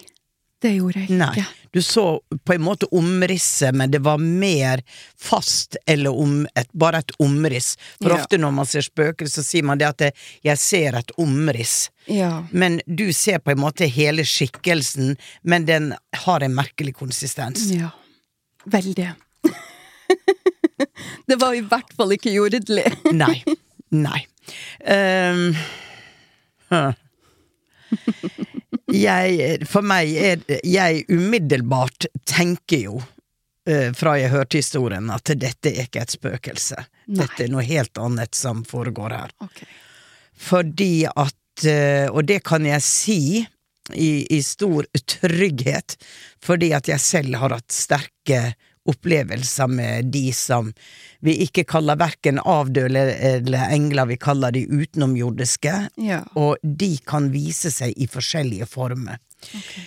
det 0.62 0.76
gjorde 0.78 1.02
jeg 1.02 1.10
ikke. 1.10 1.18
Nei. 1.18 1.46
Du 1.78 1.82
så 1.82 2.22
på 2.44 2.54
en 2.54 2.62
måte 2.62 2.86
omrisset, 2.86 3.76
men 3.76 3.92
det 3.92 4.00
var 4.00 4.18
mer 4.18 4.82
fast 5.22 5.76
eller 5.86 6.10
om 6.10 6.48
et, 6.56 6.72
bare 6.74 7.04
et 7.04 7.12
omriss. 7.22 7.78
For 8.02 8.10
Ja. 8.10 8.16
ofte 8.16 8.38
når 8.42 8.52
man 8.52 8.66
ser 8.66 8.82
spøkelser, 8.82 9.44
så 9.44 9.46
sier 9.46 9.64
man 9.64 9.78
det 9.78 9.86
at 9.86 9.98
det, 9.98 10.12
'jeg 10.42 10.58
ser 10.58 10.96
et 10.98 11.12
omriss'. 11.18 11.90
Ja. 12.08 12.48
Men 12.52 12.82
du 12.88 13.14
ser 13.14 13.38
på 13.38 13.52
en 13.52 13.60
måte 13.60 13.86
hele 13.86 14.24
skikkelsen, 14.26 15.18
men 15.44 15.66
den 15.66 15.94
har 16.14 16.42
en 16.42 16.56
merkelig 16.56 16.96
konsistens. 16.96 17.70
Ja. 17.70 17.90
Veldig. 18.66 19.14
det 21.28 21.36
var 21.36 21.54
i 21.54 21.62
hvert 21.62 21.94
fall 21.94 22.10
ikke 22.10 22.34
jordelig. 22.34 22.92
Nei. 23.14 23.44
Nei. 23.92 24.26
Um, 24.82 25.56
hm. 26.70 26.94
Jeg, 28.94 29.66
for 29.68 29.86
meg 29.86 30.14
er 30.16 30.44
Jeg 30.64 31.04
umiddelbart 31.12 32.08
tenker 32.28 32.86
jo, 32.86 33.02
eh, 33.68 33.92
fra 33.94 34.18
jeg 34.20 34.32
hørte 34.32 34.62
historien, 34.62 35.10
at 35.12 35.34
dette 35.36 35.74
er 35.74 35.88
ikke 35.88 36.06
et 36.06 36.16
spøkelse. 36.16 36.86
Nei. 37.08 37.20
Dette 37.24 37.46
er 37.46 37.52
noe 37.52 37.66
helt 37.68 37.98
annet 37.98 38.36
som 38.36 38.64
foregår 38.68 39.16
her. 39.16 39.36
Okay. 39.44 39.68
Fordi 40.38 41.06
at 41.10 41.66
eh, 41.66 42.08
Og 42.12 42.26
det 42.30 42.44
kan 42.46 42.66
jeg 42.66 42.84
si 42.86 43.22
i, 43.94 44.28
i 44.30 44.42
stor 44.44 44.86
trygghet, 45.08 45.96
fordi 46.44 46.74
at 46.76 46.90
jeg 46.92 47.00
selv 47.00 47.38
har 47.40 47.56
hatt 47.56 47.72
sterke 47.72 48.42
opplevelser 48.88 49.68
med 49.72 50.12
de 50.14 50.26
som 50.36 50.72
vi 51.26 51.34
ikke 51.48 51.64
kaller 51.68 51.98
verken 52.00 52.40
avdøde 52.40 53.04
eller 53.32 53.72
engler, 53.74 54.06
vi 54.12 54.18
kaller 54.22 54.54
de 54.54 54.66
utenomjordiske, 54.70 55.76
Ja. 55.98 56.22
og 56.36 56.58
de 56.64 56.98
kan 57.06 57.32
vise 57.34 57.72
seg 57.74 57.94
i 57.98 58.08
forskjellige 58.08 58.68
former. 58.70 59.18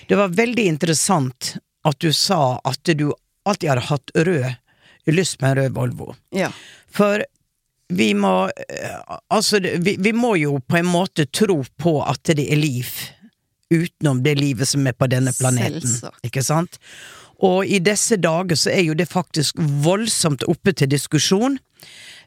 Det 0.09 0.19
var 0.19 0.29
veldig 0.35 0.65
interessant 0.67 1.57
at 1.85 1.99
du 2.03 2.13
sa 2.13 2.61
at 2.65 2.83
du 2.85 3.13
alltid 3.47 3.69
har 3.73 3.81
hatt 3.91 4.11
rød, 4.15 4.51
lyst 5.11 5.39
på 5.41 5.47
en 5.49 5.57
rød 5.59 5.73
Volvo. 5.75 6.15
Ja. 6.37 6.51
For 6.91 7.25
vi 7.91 8.13
må 8.15 8.45
eh, 8.51 9.17
Altså, 9.35 9.59
vi, 9.59 9.97
vi 9.99 10.13
må 10.15 10.37
jo 10.39 10.61
på 10.63 10.77
en 10.79 10.87
måte 10.87 11.25
tro 11.27 11.65
på 11.83 11.97
at 12.07 12.23
det 12.37 12.45
er 12.53 12.61
liv 12.61 12.87
utenom 13.71 14.21
det 14.23 14.35
livet 14.39 14.69
som 14.69 14.87
er 14.87 14.95
på 14.99 15.07
denne 15.11 15.33
planeten. 15.35 15.81
Selvsagt. 15.83 16.23
Ikke 16.27 16.43
sant? 16.47 16.79
Og 17.47 17.65
i 17.65 17.81
disse 17.81 18.19
dager 18.21 18.59
så 18.59 18.73
er 18.75 18.85
jo 18.85 18.97
det 18.97 19.09
faktisk 19.09 19.59
voldsomt 19.85 20.45
oppe 20.49 20.75
til 20.77 20.91
diskusjon. 20.93 21.59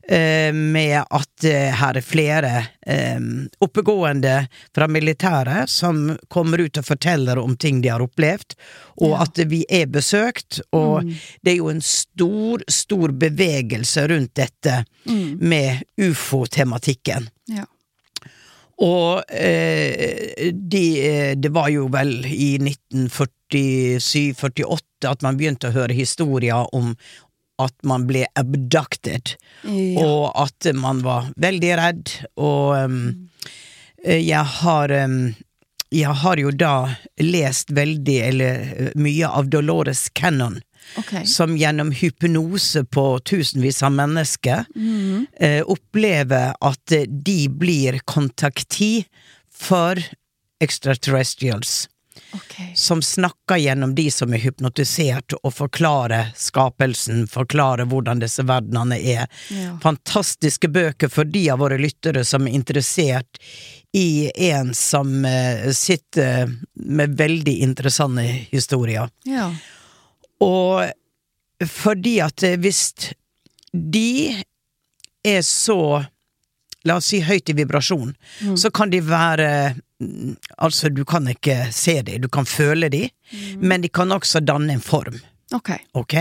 eh, 0.08 0.54
med 0.54 1.04
at 1.10 1.46
eh, 1.48 1.72
her 1.80 1.98
er 1.98 2.04
flere 2.04 2.52
eh, 2.86 3.20
oppegående 3.64 4.48
fra 4.76 4.88
militæret 4.88 5.70
som 5.70 6.18
kommer 6.28 6.66
ut 6.66 6.78
og 6.82 6.86
forteller 6.86 7.40
om 7.40 7.56
ting 7.58 7.82
de 7.82 7.92
har 7.94 8.04
opplevd, 8.04 8.58
og 9.06 9.16
at 9.22 9.40
vi 9.50 9.64
er 9.70 9.88
besøkt, 9.88 10.60
og 10.76 11.08
det 11.42 11.54
er 11.54 11.62
jo 11.62 11.72
en 11.72 11.82
stor, 11.82 12.66
stor 12.68 13.16
bevegelse 13.16 14.08
rundt 14.12 14.36
dette 14.36 14.84
med 15.40 15.86
ufo-tematikken. 16.02 17.30
Og 18.84 19.24
eh, 19.32 20.52
de, 20.52 20.82
eh, 21.08 21.36
det 21.40 21.54
var 21.56 21.70
jo 21.72 21.86
vel 21.94 22.26
i 22.28 22.58
1947-48 22.60 25.08
at 25.10 25.22
man 25.24 25.38
begynte 25.40 25.68
å 25.70 25.74
høre 25.76 25.94
historier 25.96 26.68
om 26.76 26.96
at 27.62 27.74
man 27.86 28.08
ble 28.10 28.26
abducted, 28.40 29.36
Ja. 29.64 30.04
og 30.04 30.32
at 30.42 30.66
man 30.76 31.02
var 31.06 31.30
veldig 31.38 31.76
redd, 31.78 32.10
og 32.36 32.76
um, 32.82 33.30
jeg 34.04 34.44
har 34.58 34.92
um, 35.06 35.36
jeg 35.94 36.10
har 36.24 36.38
jo 36.42 36.50
da 36.58 36.96
lest 37.22 37.70
veldig, 37.78 38.18
eller 38.32 38.54
eh, 38.74 38.90
mye 38.98 39.28
av 39.30 39.46
Dolores 39.54 40.08
Cannon, 40.18 40.58
Ok. 40.98 41.28
som 41.28 41.58
gjennom 41.58 41.92
hypnose 41.92 42.84
på 42.86 43.06
tusenvis 43.20 43.84
av 43.84 43.92
mennesker 43.96 44.66
mm. 44.76 45.26
eh, 45.40 45.62
opplever 45.64 46.54
at 46.60 46.98
de 47.08 47.40
blir 47.50 48.00
kontakti 48.06 49.06
for 49.54 50.00
extraterrestrials, 50.64 51.90
Okay. 52.34 52.72
som 52.76 53.02
snakker 53.02 53.58
gjennom 53.58 53.96
de 53.96 54.12
som 54.12 54.34
er 54.34 54.42
hypnotisert, 54.42 55.34
og 55.42 55.54
forklarer 55.54 56.32
skapelsen, 56.38 57.28
forklarer 57.30 57.90
hvordan 57.90 58.22
disse 58.22 58.46
verdenene 58.46 58.98
er. 58.98 59.28
Ja. 59.54 59.76
Fantastiske 59.82 60.70
bøker 60.70 61.10
for 61.14 61.30
de 61.30 61.48
av 61.54 61.62
våre 61.62 61.78
lyttere 61.82 62.24
som 62.26 62.48
er 62.48 62.58
interessert 62.58 63.42
i 63.94 64.32
en 64.50 64.74
som 64.78 65.26
eh, 65.26 65.70
sitter 65.74 66.50
med 66.74 67.18
veldig 67.18 67.54
interessante 67.66 68.26
historier. 68.50 69.10
Ja. 69.30 69.52
Og 70.42 70.90
fordi 71.70 72.18
at 72.24 72.44
eh, 72.44 72.58
hvis 72.60 72.82
de 73.74 74.34
er 75.24 75.42
så 75.42 76.04
La 76.84 76.98
oss 77.00 77.08
si 77.14 77.22
høyt 77.24 77.48
i 77.48 77.54
vibrasjon, 77.56 78.10
så 78.60 78.68
kan 78.76 78.90
de 78.92 79.00
være 79.08 79.46
mm, 80.04 80.34
Altså, 80.58 80.90
du 80.92 81.06
kan 81.08 81.30
ikke 81.32 81.70
se 81.72 82.02
dem, 82.04 82.20
du 82.26 82.28
kan 82.28 82.44
føle 82.44 82.90
dem, 82.92 83.08
men 83.64 83.82
de 83.86 83.88
kan 83.88 84.12
også 84.12 84.42
danne 84.44 84.74
en 84.76 84.82
form, 84.84 85.16
Ok. 85.56 85.70
ok? 85.96 86.16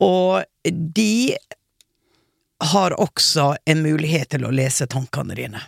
Og 0.00 0.44
de 0.96 1.36
har 2.72 2.96
også 2.96 3.50
en 3.68 3.82
mulighet 3.84 4.30
til 4.32 4.46
å 4.48 4.54
lese 4.56 4.88
tankene 4.88 5.36
dine. 5.36 5.60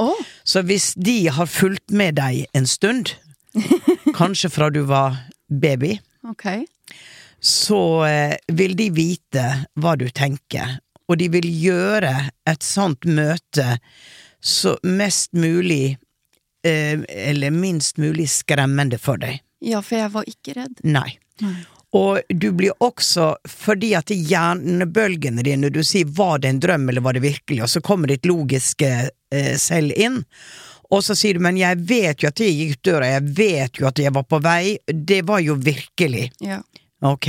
Oh. 0.00 0.16
Så 0.44 0.62
hvis 0.64 0.94
de 0.96 1.28
har 1.28 1.46
fulgt 1.46 1.92
med 1.92 2.16
deg 2.16 2.46
en 2.56 2.66
stund, 2.66 3.12
kanskje 4.18 4.48
fra 4.56 4.70
du 4.72 4.80
var 4.88 5.20
baby, 5.52 5.98
ok. 6.24 6.64
Så 7.44 8.04
eh, 8.04 8.36
vil 8.52 8.76
de 8.76 8.88
vite 8.90 9.44
hva 9.76 9.94
du 10.00 10.06
tenker, 10.08 10.78
og 11.08 11.18
de 11.20 11.28
vil 11.28 11.44
gjøre 11.44 12.12
et 12.48 12.64
sånt 12.64 13.04
møte 13.04 13.76
så 14.40 14.74
mest 14.88 15.32
mulig 15.36 15.98
eh, 16.64 17.00
eller 17.04 17.52
minst 17.52 18.00
mulig 18.00 18.30
skremmende 18.32 18.98
for 19.00 19.20
deg. 19.20 19.42
Ja, 19.64 19.82
for 19.84 20.00
jeg 20.00 20.12
var 20.16 20.28
ikke 20.28 20.56
redd. 20.56 20.80
Nei. 20.88 21.18
Nei. 21.44 21.56
Og 21.94 22.20
du 22.28 22.48
blir 22.56 22.74
også, 22.82 23.34
fordi 23.48 23.92
at 23.94 24.10
hjernebølgene 24.10 25.44
dine, 25.46 25.70
du 25.70 25.82
sier 25.86 26.08
var 26.16 26.40
det 26.42 26.50
en 26.50 26.62
drøm 26.64 26.88
eller 26.90 27.04
var 27.04 27.14
det 27.14 27.22
virkelig, 27.22 27.60
og 27.62 27.70
så 27.70 27.82
kommer 27.84 28.10
ditt 28.10 28.26
logiske 28.26 28.90
eh, 29.04 29.52
selv 29.60 29.92
inn, 29.94 30.24
og 30.90 31.04
så 31.04 31.14
sier 31.16 31.36
du 31.36 31.44
men 31.44 31.60
jeg 31.60 31.78
vet 31.86 32.24
jo 32.24 32.30
at 32.32 32.40
jeg 32.40 32.56
gikk 32.56 32.80
døra, 32.88 33.12
jeg 33.14 33.36
vet 33.36 33.80
jo 33.80 33.86
at 33.88 34.00
jeg 34.00 34.14
var 34.16 34.26
på 34.26 34.40
vei, 34.42 34.78
det 34.88 35.22
var 35.28 35.44
jo 35.44 35.54
virkelig. 35.60 36.30
Ja. 36.42 36.62
Ok? 37.04 37.26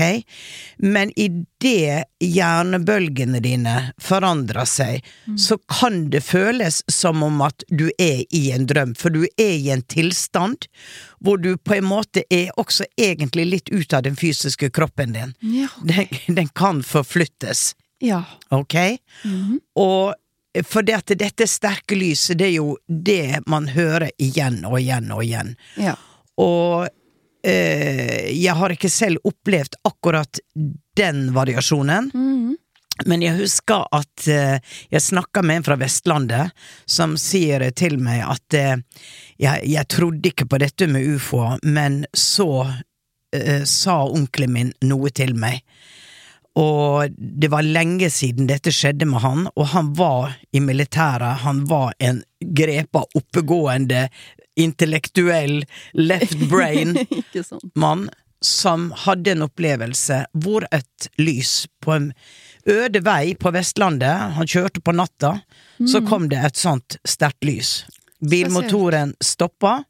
Men 0.80 1.10
idet 1.20 2.06
hjernebølgene 2.24 3.42
dine 3.44 3.74
forandrer 4.02 4.68
seg, 4.70 5.04
så 5.40 5.58
kan 5.72 6.06
det 6.14 6.22
føles 6.24 6.82
som 6.92 7.24
om 7.28 7.42
at 7.44 7.66
du 7.70 7.90
er 8.00 8.24
i 8.32 8.46
en 8.56 8.68
drøm, 8.70 8.94
for 8.96 9.12
du 9.12 9.26
er 9.36 9.52
i 9.58 9.70
en 9.74 9.84
tilstand 9.92 10.70
hvor 11.20 11.42
du 11.42 11.56
på 11.58 11.76
en 11.80 11.88
måte 11.90 12.24
er 12.32 12.52
også 12.62 12.88
egentlig 13.02 13.46
litt 13.52 13.72
ut 13.74 13.94
av 13.98 14.06
den 14.08 14.16
fysiske 14.20 14.70
kroppen 14.76 15.16
din. 15.18 15.34
Ja. 15.42 15.68
Den, 15.84 16.08
den 16.40 16.52
kan 16.56 16.84
forflyttes, 16.86 17.74
Ja. 18.04 18.24
ok? 18.56 18.76
Og 19.76 20.14
for 20.68 20.86
det 20.88 20.94
at 21.02 21.12
dette 21.20 21.48
sterke 21.52 21.98
lyset, 22.00 22.38
det 22.40 22.46
er 22.54 22.58
jo 22.62 22.78
det 22.88 23.42
man 23.52 23.68
hører 23.76 24.08
igjen 24.22 24.62
og 24.68 24.78
igjen 24.80 25.10
og 25.12 25.24
igjen. 25.26 25.56
Ja. 25.76 25.98
Og 26.40 26.88
jeg 27.46 28.54
har 28.58 28.74
ikke 28.74 28.90
selv 28.90 29.22
opplevd 29.28 29.76
akkurat 29.86 30.40
den 30.98 31.28
variasjonen. 31.36 32.10
Men 33.04 33.24
jeg 33.26 33.36
husker 33.42 33.84
at 33.92 34.28
eh, 34.32 34.62
jeg 34.94 35.04
snakka 35.04 35.44
med 35.44 35.60
en 35.60 35.66
fra 35.68 35.76
Vestlandet 35.82 36.54
som 36.88 37.18
sier 37.20 37.66
til 37.76 37.98
meg 38.00 38.22
at 38.24 38.56
eh, 38.56 38.78
jeg, 39.42 39.66
jeg 39.68 39.90
trodde 39.92 40.32
ikke 40.32 40.48
på 40.48 40.62
dette 40.64 40.88
med 40.88 41.04
ufoer, 41.18 41.60
men 41.68 42.06
så 42.16 42.64
eh, 43.36 43.66
sa 43.68 43.98
onkelen 44.08 44.56
min 44.56 44.72
noe 44.88 45.12
til 45.12 45.36
meg. 45.36 45.60
Og 46.56 47.12
det 47.12 47.50
var 47.52 47.68
lenge 47.68 48.08
siden 48.16 48.48
dette 48.48 48.72
skjedde 48.72 49.10
med 49.12 49.20
han, 49.26 49.44
og 49.60 49.74
han 49.74 49.92
var 50.00 50.38
i 50.56 50.62
militæret, 50.64 51.44
han 51.44 51.66
var 51.68 51.92
en 52.00 52.24
grepa, 52.40 53.04
oppegående, 53.12 54.06
intellektuell, 54.56 55.65
left 55.94 56.39
brain-mann 56.52 58.10
som 58.46 58.91
hadde 59.06 59.32
en 59.32 59.46
opplevelse 59.48 60.26
hvor 60.44 60.68
et 60.76 61.08
lys 61.18 61.65
på 61.82 61.96
en 61.96 62.12
øde 62.70 63.02
vei 63.06 63.36
på 63.39 63.52
Vestlandet, 63.54 64.36
han 64.38 64.50
kjørte 64.50 64.82
på 64.82 64.94
natta, 64.96 65.39
så 65.89 66.02
kom 66.06 66.30
det 66.30 66.41
et 66.41 66.58
sånt 66.58 66.98
sterkt 67.06 67.46
lys. 67.46 67.84
Bilmotoren 68.26 69.13
stoppa, 69.22 69.84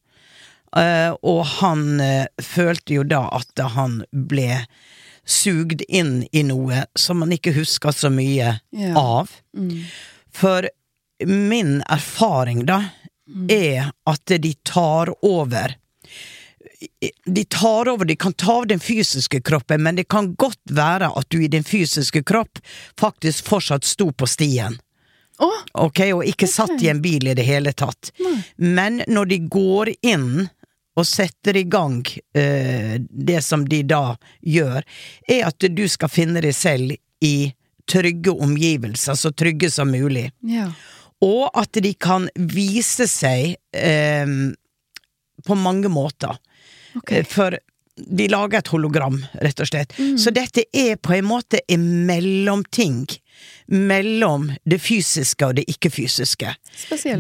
eh, 0.76 1.12
og 1.22 1.42
han 1.60 2.02
eh, 2.04 2.28
følte 2.42 2.98
jo 3.00 3.06
da 3.08 3.26
at 3.38 3.64
han 3.78 4.02
ble 4.12 4.66
sugd 5.26 5.82
inn 5.88 6.26
i 6.32 6.44
noe 6.46 6.86
som 7.00 7.24
han 7.24 7.34
ikke 7.34 7.56
huska 7.56 7.94
så 7.96 8.12
mye 8.14 8.58
yeah. 8.76 8.98
av. 8.98 9.32
For 10.36 10.68
min 11.26 11.80
erfaring, 11.90 12.66
da, 12.68 12.82
er 13.50 13.92
at 14.06 14.26
de 14.26 14.54
tar 14.64 15.14
over. 15.26 15.76
De 17.26 17.44
tar 17.46 17.88
over, 17.90 18.06
de 18.06 18.16
kan 18.16 18.34
ta 18.34 18.54
av 18.54 18.68
den 18.68 18.80
fysiske 18.80 19.42
kroppen, 19.42 19.84
men 19.84 19.96
det 19.96 20.08
kan 20.10 20.34
godt 20.36 20.62
være 20.72 21.10
at 21.18 21.30
du 21.30 21.40
i 21.44 21.48
din 21.48 21.64
fysiske 21.64 22.24
kropp 22.24 22.60
faktisk 23.00 23.48
fortsatt 23.48 23.84
sto 23.88 24.12
på 24.12 24.28
stien. 24.28 24.78
Oh, 25.40 25.64
Ok, 25.74 26.00
og 26.16 26.24
ikke 26.24 26.48
satt 26.48 26.80
i 26.80 26.88
en 26.88 27.02
bil 27.04 27.28
i 27.28 27.34
det 27.36 27.44
hele 27.44 27.74
tatt. 27.76 28.14
Men 28.56 29.02
når 29.08 29.26
de 29.34 29.40
går 29.52 29.92
inn 30.02 30.46
og 30.96 31.08
setter 31.08 31.58
i 31.60 31.66
gang 31.68 32.06
eh, 32.38 32.96
det 33.10 33.42
som 33.44 33.66
de 33.68 33.82
da 33.84 34.16
gjør, 34.40 34.86
er 35.28 35.48
at 35.50 35.68
du 35.68 35.84
skal 35.92 36.12
finne 36.12 36.44
deg 36.44 36.56
selv 36.56 36.96
i 37.20 37.52
trygge 37.92 38.32
omgivelser, 38.32 39.18
så 39.20 39.32
trygge 39.36 39.70
som 39.72 39.92
mulig. 39.92 40.30
ja. 40.42 40.70
Og 41.24 41.48
at 41.56 41.72
de 41.82 41.94
kan 41.94 42.28
vise 42.36 43.08
seg 43.08 43.56
eh, 43.78 44.28
på 45.46 45.56
mange 45.56 45.88
måter. 45.92 46.36
Ok. 47.00 47.12
Eh, 47.12 47.24
For 47.26 47.58
De 47.96 48.26
lager 48.28 48.60
et 48.60 48.68
hologram, 48.74 49.22
rett 49.40 49.60
og 49.64 49.68
slett. 49.70 49.94
Så 50.20 50.32
dette 50.36 50.66
er 50.76 50.98
på 51.00 51.14
en 51.16 51.24
måte 51.30 51.62
en 51.72 51.86
mellomting. 52.06 53.06
Mellom 53.72 54.50
det 54.68 54.82
fysiske 54.84 55.48
og 55.48 55.56
det 55.56 55.64
ikke-fysiske. 55.72 56.52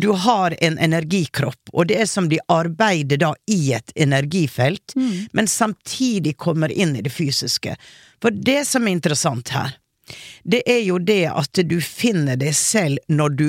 Du 0.03 0.09
har 0.25 0.51
en 0.59 0.75
energikropp, 0.77 1.71
og 1.71 1.87
det 1.87 2.01
er 2.01 2.09
som 2.11 2.27
de 2.31 2.41
arbeider 2.51 3.17
da 3.23 3.31
i 3.47 3.71
et 3.77 3.91
energifelt, 3.95 4.97
men 5.31 5.47
samtidig 5.47 6.35
kommer 6.37 6.71
inn 6.71 6.95
i 6.99 7.01
det 7.07 7.11
fysiske. 7.15 7.77
For 8.21 8.31
det 8.35 8.65
som 8.67 8.83
er 8.87 8.97
interessant 8.97 9.49
her, 9.55 9.77
det 10.43 10.61
er 10.69 10.81
jo 10.85 10.97
det 10.99 11.23
at 11.31 11.61
du 11.67 11.79
finner 11.81 12.37
deg 12.37 12.53
selv 12.55 12.97
når 13.09 13.35
du 13.39 13.47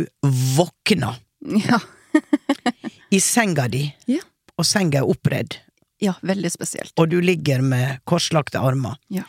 våkner 0.57 1.19
Ja. 1.67 1.79
i 3.11 3.21
senga 3.21 3.69
di, 3.69 3.85
Ja. 4.07 4.23
og 4.59 4.65
senga 4.67 4.99
er 5.03 5.09
oppredd, 5.11 5.59
ja, 6.01 6.15
veldig 6.23 6.51
spesielt. 6.53 6.93
og 6.99 7.09
du 7.13 7.21
ligger 7.21 7.61
med 7.63 8.01
korslagte 8.05 8.59
armer. 8.59 8.97
Ja. 9.13 9.23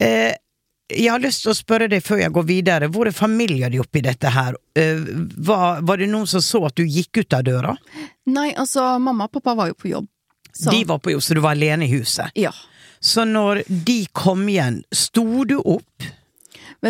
Eh, 0.00 0.34
jeg 0.92 1.08
har 1.10 1.18
lyst 1.22 1.42
til 1.42 1.50
å 1.54 1.56
spørre 1.56 1.88
deg 1.88 2.02
før 2.04 2.20
jeg 2.20 2.32
går 2.36 2.44
videre, 2.46 2.88
hvor 2.92 3.08
er 3.08 3.16
familien 3.16 3.72
din 3.72 3.80
oppi 3.80 4.02
dette 4.04 4.28
her? 4.30 4.54
Eh, 4.76 5.00
var, 5.48 5.80
var 5.82 5.96
det 5.96 6.10
noen 6.12 6.26
som 6.28 6.42
så 6.44 6.60
at 6.68 6.76
du 6.76 6.84
gikk 6.84 7.22
ut 7.24 7.32
av 7.38 7.44
døra? 7.46 7.72
Nei, 8.26 8.50
altså, 8.52 8.98
mamma 9.00 9.24
og 9.24 9.32
pappa 9.38 9.54
var 9.56 9.72
jo 9.72 9.74
på 9.80 9.88
jobb. 9.94 10.06
Så, 10.52 10.70
De 10.70 10.84
var 10.86 11.00
på 11.02 11.10
jobb, 11.14 11.22
så 11.24 11.34
du 11.34 11.40
var 11.40 11.56
alene 11.56 11.88
i 11.88 11.90
huset. 11.96 12.30
Ja. 12.38 12.52
Så 13.00 13.24
når 13.26 13.64
de 13.68 14.04
kom 14.12 14.44
igjen, 14.48 14.82
sto 14.94 15.24
du 15.48 15.56
opp? 15.58 16.04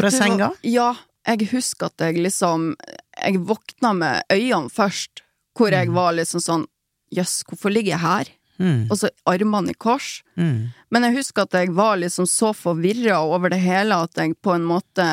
Fra 0.01 0.11
senga? 0.11 0.51
Ja, 0.63 0.95
jeg 1.27 1.49
husker 1.53 1.87
at 1.87 1.99
jeg 1.99 2.17
liksom 2.23 2.75
Jeg 3.23 3.39
våkna 3.47 3.95
med 3.97 4.23
øynene 4.33 4.71
først, 4.71 5.23
hvor 5.57 5.71
jeg 5.71 5.91
var 5.95 6.13
liksom 6.13 6.41
sånn 6.43 6.67
Jøss, 7.15 7.45
hvorfor 7.47 7.71
ligger 7.71 7.95
jeg 7.95 8.01
her? 8.03 8.29
Mm, 8.59 8.89
Og 8.91 8.97
så 8.99 9.09
armene 9.27 9.71
i 9.71 9.75
kors. 9.75 10.23
mm, 10.39 10.73
Men 10.91 11.03
jeg 11.03 11.15
husker 11.17 11.43
at 11.43 11.53
jeg 11.53 11.71
var 11.75 11.97
liksom 11.99 12.27
så 12.27 12.53
forvirra 12.55 13.21
over 13.23 13.51
det 13.51 13.59
hele 13.61 13.95
at 14.03 14.15
jeg 14.17 14.35
på 14.43 14.55
en 14.55 14.65
måte 14.67 15.07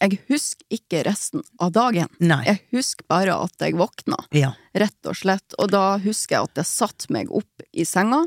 Jeg 0.00 0.18
husker 0.28 0.64
ikke 0.70 1.02
resten 1.04 1.42
av 1.60 1.72
dagen. 1.72 2.08
nei. 2.20 2.42
Jeg 2.44 2.60
husker 2.72 3.04
bare 3.08 3.34
at 3.44 3.52
jeg 3.60 3.74
våkna, 3.76 4.16
Ja. 4.32 4.52
rett 4.74 4.96
og 5.06 5.14
slett. 5.14 5.54
Og 5.58 5.70
da 5.70 5.98
husker 5.98 6.36
jeg 6.36 6.42
at 6.44 6.54
jeg 6.56 6.64
satte 6.64 7.10
meg 7.10 7.28
opp 7.30 7.62
i 7.74 7.84
senga, 7.84 8.26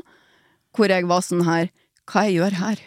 hvor 0.76 0.88
jeg 0.88 1.06
var 1.06 1.20
sånn 1.20 1.44
her 1.44 1.70
Hva 2.06 2.22
jeg 2.28 2.34
gjør 2.38 2.52
her? 2.52 2.78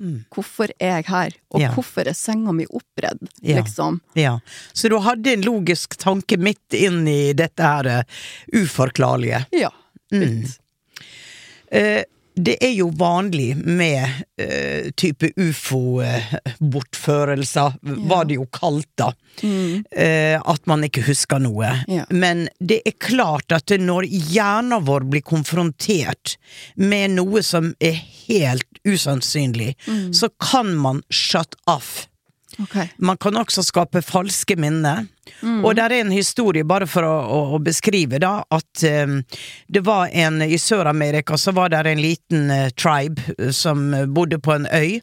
Mm. 0.00 0.22
Hvorfor 0.32 0.70
er 0.80 0.94
jeg 1.02 1.04
her? 1.10 1.34
Og 1.52 1.60
Ja. 1.60 1.70
hvorfor 1.76 2.08
er 2.08 2.16
senga 2.16 2.52
mi 2.56 2.64
oppredd? 2.66 3.20
Ja. 3.44 3.58
Liksom. 3.60 4.00
Ja, 4.16 4.38
så 4.72 4.88
du 4.88 4.96
hadde 5.04 5.34
en 5.34 5.42
logisk 5.44 5.96
tanke 6.00 6.38
midt 6.40 6.72
inn 6.78 7.02
i 7.08 7.32
dette 7.36 7.60
her 7.62 7.86
uh, 8.00 8.02
uforklarlige. 8.56 9.42
Ja. 9.52 9.68
Mm. 10.12 10.46
Eh, 11.70 12.02
det 12.46 12.56
er 12.64 12.72
jo 12.74 12.90
vanlig 12.96 13.56
med 13.66 14.04
uh, 14.40 14.90
type 14.98 15.30
ufo-bortførelser, 15.40 17.72
var 18.10 18.24
det 18.28 18.34
jo 18.40 18.46
kalt 18.52 18.88
da, 19.00 19.12
Mm. 19.40 19.84
Uh, 19.96 20.36
at 20.52 20.66
man 20.68 20.82
ikke 20.84 21.00
husker 21.06 21.38
noe. 21.40 21.70
Ja. 21.88 22.02
Men 22.10 22.48
det 22.60 22.82
er 22.84 22.92
klart 23.00 23.52
at 23.54 23.70
når 23.80 24.04
hjernen 24.10 24.84
vår 24.84 25.00
blir 25.08 25.22
konfrontert 25.24 26.34
med 26.76 27.10
noe 27.14 27.40
som 27.46 27.70
er 27.80 27.94
helt 28.26 28.68
usannsynlig, 28.84 29.76
Mm. 29.86 30.12
så 30.12 30.28
kan 30.40 30.74
man 30.76 31.02
shut 31.08 31.54
off. 31.66 32.08
Okay. 32.60 32.90
Man 32.98 33.16
kan 33.16 33.36
også 33.40 33.62
skape 33.64 34.02
falske 34.04 34.56
minner. 34.60 35.06
Og 35.64 35.74
der 35.76 35.92
er 35.92 36.04
en 36.04 36.12
historie, 36.12 36.64
bare 36.66 36.86
for 36.90 37.06
å, 37.06 37.12
å, 37.22 37.40
å 37.56 37.60
beskrive, 37.62 38.20
da, 38.22 38.40
at 38.50 38.84
um, 39.06 39.20
det 39.68 39.82
var 39.86 40.10
en 40.12 40.42
I 40.42 40.58
Sør-Amerika 40.60 41.38
så 41.38 41.54
var 41.56 41.72
det 41.72 41.84
en 41.86 42.02
liten 42.02 42.50
uh, 42.50 42.68
tribe 42.74 43.22
eh, 43.38 43.52
som 43.54 43.90
bodde 44.14 44.40
på 44.42 44.54
en 44.56 44.66
øy. 44.66 45.00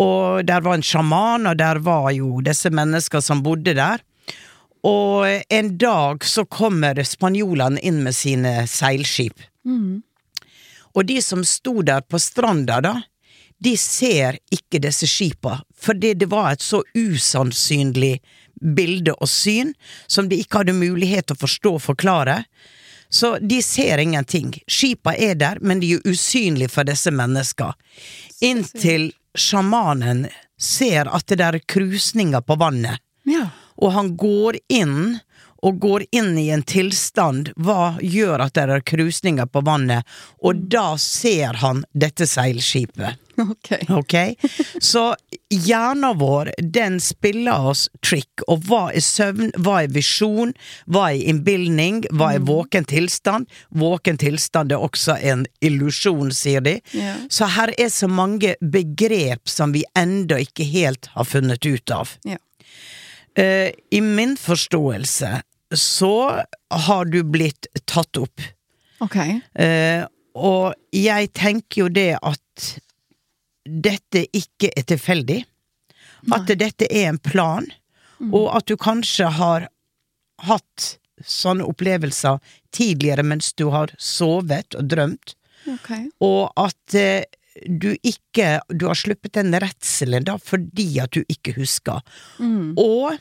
Og 0.00 0.44
der 0.46 0.64
var 0.64 0.78
en 0.78 0.82
sjaman, 0.84 1.46
og 1.46 1.58
der 1.60 1.78
var 1.84 2.10
jo 2.16 2.40
disse 2.44 2.72
mennesker 2.74 3.22
som 3.22 3.42
bodde 3.44 3.76
der. 3.78 4.02
Og 4.84 5.24
en 5.48 5.70
dag 5.78 6.24
så 6.28 6.44
kommer 6.44 6.98
spanjolene 7.06 7.80
inn 7.80 8.02
med 8.04 8.16
sine 8.16 8.66
seilskip. 8.68 9.38
Og 10.94 11.06
de 11.08 11.20
som 11.22 11.44
sto 11.46 11.80
der 11.82 12.04
på 12.06 12.20
stranda, 12.20 12.80
da, 12.84 12.94
de 13.64 13.76
ser 13.80 14.38
ikke 14.52 14.82
disse 14.84 15.08
skipa, 15.08 15.60
fordi 15.72 16.12
det 16.18 16.28
var 16.30 16.52
et 16.52 16.64
så 16.64 16.82
usannsynlig 16.94 18.18
bilde 18.64 19.12
og 19.20 19.28
syn 19.28 19.74
som 20.06 20.28
de 20.28 20.40
ikke 20.42 20.62
hadde 20.62 20.76
mulighet 20.76 21.28
til 21.28 21.36
å 21.36 21.42
forstå 21.44 21.74
og 21.78 21.84
forklare. 21.84 22.38
Så 23.12 23.36
de 23.38 23.60
ser 23.62 24.00
ingenting. 24.02 24.54
Skipa 24.66 25.12
er 25.14 25.36
der, 25.38 25.60
men 25.60 25.80
de 25.80 25.92
er 25.94 26.08
usynlige 26.08 26.72
for 26.72 26.88
disse 26.88 27.12
mennesker. 27.14 27.76
Inntil 28.42 29.12
sjamanen 29.38 30.26
ser 30.58 31.10
at 31.12 31.26
det 31.30 31.38
der 31.42 31.58
er 31.60 31.66
krusninger 31.68 32.42
på 32.46 32.56
vannet 32.58 33.00
Ja. 33.26 33.48
og 33.76 33.92
han 33.92 34.16
går 34.16 34.58
inn 34.68 35.20
og 35.64 35.78
går 35.80 36.04
inn 36.12 36.36
i 36.38 36.50
en 36.52 36.62
tilstand 36.62 37.50
Hva 37.56 37.96
gjør 38.02 38.44
at 38.44 38.54
det 38.54 38.66
er 38.68 38.84
krusninger 38.84 39.46
på 39.48 39.62
vannet? 39.64 40.04
Og 40.44 40.66
da 40.70 40.96
ser 41.00 41.56
han 41.62 41.84
dette 41.92 42.26
seilskipet. 42.28 43.16
Ok. 43.50 43.70
Ok? 43.90 44.14
Så 44.80 45.16
hjernen 45.50 46.18
vår, 46.18 46.52
den 46.58 47.00
spiller 47.00 47.68
oss 47.70 47.88
trick. 48.06 48.44
Og 48.48 48.64
hva 48.68 48.88
er 48.94 49.04
søvn? 49.04 49.52
Hva 49.58 49.80
er 49.84 49.92
visjon? 49.94 50.54
Hva 50.86 51.08
er 51.12 51.24
innbilning? 51.32 52.04
Hva 52.14 52.34
er 52.36 52.44
våken 52.46 52.86
tilstand? 52.90 53.50
Våken 53.74 54.18
tilstand 54.20 54.74
er 54.74 54.82
også 54.82 55.18
en 55.20 55.46
illusjon, 55.64 56.32
sier 56.34 56.64
de. 56.64 56.78
Yeah. 56.94 57.24
Så 57.28 57.50
her 57.56 57.74
er 57.78 57.90
så 57.92 58.08
mange 58.10 58.54
begrep 58.60 59.50
som 59.50 59.74
vi 59.74 59.84
ennå 59.98 60.40
ikke 60.46 60.66
helt 60.68 61.10
har 61.14 61.28
funnet 61.28 61.66
ut 61.66 61.94
av. 61.94 62.16
Yeah. 62.26 62.42
Uh, 63.34 63.70
I 63.90 64.00
min 64.00 64.36
forståelse 64.38 65.40
så 65.74 66.16
har 66.70 67.04
du 67.10 67.22
blitt 67.26 67.66
tatt 67.90 68.16
opp. 68.20 68.42
Ok. 69.02 69.16
Uh, 69.58 70.06
og 70.34 70.74
jeg 70.94 71.30
tenker 71.34 71.84
jo 71.84 71.88
det 71.90 72.12
at 72.18 72.68
dette 73.64 74.26
ikke 74.36 74.70
er 74.76 74.86
tilfeldig. 74.88 75.42
At 76.32 76.48
dette 76.48 76.88
er 76.88 77.10
en 77.10 77.20
plan, 77.20 77.66
og 78.32 78.48
at 78.56 78.68
du 78.68 78.76
kanskje 78.80 79.28
har 79.38 79.68
hatt 80.44 80.94
sånne 81.24 81.66
opplevelser 81.68 82.40
tidligere 82.74 83.24
mens 83.26 83.52
du 83.58 83.68
har 83.74 83.92
sovet 84.00 84.76
og 84.78 84.88
drømt, 84.90 85.34
okay. 85.70 86.08
og 86.24 86.50
at 86.60 86.96
eh, 86.98 87.24
du 87.54 87.92
ikke 88.02 88.58
Du 88.74 88.88
har 88.88 88.98
sluppet 88.98 89.36
den 89.36 89.54
redselen 89.62 90.24
da 90.26 90.34
fordi 90.42 90.88
at 90.98 91.14
du 91.14 91.22
ikke 91.30 91.54
husker. 91.54 92.00
Mm. 92.42 92.74
Og 92.74 93.14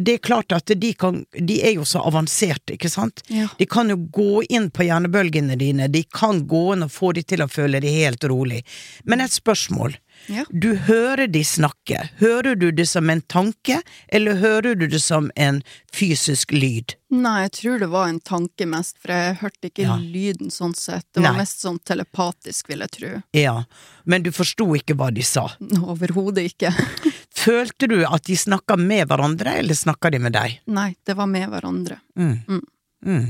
det 0.00 0.14
er 0.16 0.22
klart 0.24 0.52
at 0.56 0.72
de, 0.80 0.92
kan, 0.96 1.22
de 1.36 1.58
er 1.66 1.74
jo 1.76 1.84
så 1.88 2.00
avanserte, 2.08 2.74
ikke 2.78 2.88
sant? 2.92 3.20
Ja. 3.28 3.48
De 3.60 3.66
kan 3.68 3.90
jo 3.92 3.98
gå 4.16 4.42
inn 4.48 4.70
på 4.72 4.86
hjernebølgene 4.88 5.58
dine, 5.60 5.88
de 5.92 6.04
kan 6.16 6.44
gå 6.48 6.62
inn 6.74 6.86
og 6.86 6.92
få 6.94 7.12
de 7.18 7.22
til 7.28 7.44
å 7.44 7.50
føle 7.52 7.82
deg 7.84 7.92
helt 8.00 8.24
rolig. 8.30 8.62
Men 9.04 9.20
et 9.24 9.34
spørsmål. 9.36 9.98
Ja. 10.28 10.42
Du 10.52 10.74
hører 10.84 11.30
de 11.32 11.40
snakke. 11.48 12.02
Hører 12.20 12.54
du 12.60 12.66
det 12.76 12.84
som 12.90 13.08
en 13.08 13.22
tanke, 13.32 13.78
eller 14.12 14.36
hører 14.42 14.74
du 14.76 14.84
det 14.92 15.00
som 15.00 15.30
en 15.40 15.62
fysisk 15.96 16.52
lyd? 16.52 16.92
Nei, 17.10 17.46
jeg 17.46 17.52
tror 17.56 17.78
det 17.80 17.88
var 17.90 18.10
en 18.10 18.18
tanke 18.20 18.66
mest, 18.68 18.98
for 19.00 19.14
jeg 19.16 19.38
hørte 19.40 19.70
ikke 19.70 19.86
Ja. 19.86 19.96
lyden 19.96 20.52
sånn 20.52 20.74
sett. 20.76 21.06
Det 21.14 21.22
var 21.24 21.32
Nei. 21.32 21.40
mest 21.40 21.64
sånn 21.64 21.78
telepatisk, 21.88 22.68
vil 22.68 22.84
jeg 22.84 22.90
tro. 22.98 23.22
Ja, 23.32 23.64
men 24.04 24.22
du 24.22 24.30
forsto 24.30 24.68
ikke 24.76 24.94
hva 25.00 25.08
de 25.14 25.22
sa. 25.24 25.48
Overhodet 25.80 26.52
ikke. 26.52 26.74
Følte 27.40 27.88
du 27.90 27.98
at 28.04 28.26
de 28.28 28.36
snakka 28.36 28.76
med 28.80 29.06
hverandre, 29.10 29.58
eller 29.62 29.78
snakka 29.78 30.10
de 30.12 30.20
med 30.22 30.34
deg? 30.36 30.58
Nei, 30.70 30.90
det 31.06 31.16
var 31.18 31.28
med 31.30 31.48
hverandre. 31.52 32.00
Mm. 32.16 33.28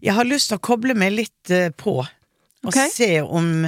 Jeg 0.00 0.14
har 0.16 0.28
lyst 0.28 0.50
til 0.50 0.60
å 0.60 0.64
koble 0.64 0.96
meg 0.98 1.14
litt 1.14 1.52
eh, 1.52 1.68
på, 1.76 1.98
og 2.00 2.70
okay. 2.70 2.88
se 2.92 3.10
om 3.22 3.66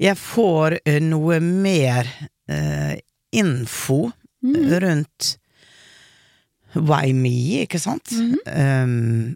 jeg 0.00 0.16
får 0.18 0.80
eh, 0.84 0.98
noe 1.04 1.38
mer 1.44 2.08
eh, 2.50 2.96
info 3.36 4.08
Mm. 4.42 4.80
rundt 4.80 5.36
Why 6.72 7.12
me, 7.12 7.64
ikke 7.64 7.80
sant? 7.82 8.12
Um, 8.46 9.34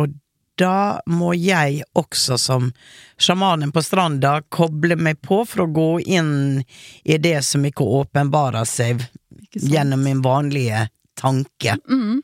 og 0.00 0.14
da 0.60 1.00
må 1.10 1.32
jeg 1.38 1.82
også, 1.98 2.38
som 2.38 2.70
sjamanen 3.20 3.72
på 3.72 3.82
stranda, 3.84 4.40
koble 4.52 4.96
meg 5.00 5.20
på 5.24 5.42
for 5.48 5.64
å 5.64 5.72
gå 5.72 5.90
inn 6.18 6.34
i 7.04 7.18
det 7.18 7.38
som 7.46 7.64
ikke 7.66 7.86
åpenbarer 8.00 8.68
seg 8.68 9.06
gjennom 9.56 10.04
min 10.04 10.22
vanlige 10.24 10.88
tanke. 11.20 11.76
Mm. 11.88 12.20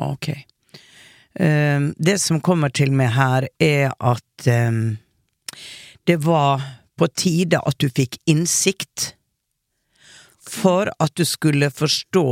Ok. 0.00 0.32
Um, 1.40 1.92
det 1.98 2.18
som 2.18 2.40
kommer 2.42 2.72
til 2.74 2.92
meg 2.96 3.12
her, 3.14 3.46
er 3.60 3.92
at 4.00 4.48
um, 4.48 4.98
det 6.08 6.18
var 6.24 6.64
på 6.98 7.08
tide 7.16 7.60
at 7.60 7.78
du 7.80 7.88
fikk 7.88 8.18
innsikt 8.28 9.12
for 10.50 10.90
at 10.98 11.14
du 11.14 11.24
skulle 11.28 11.70
forstå 11.70 12.26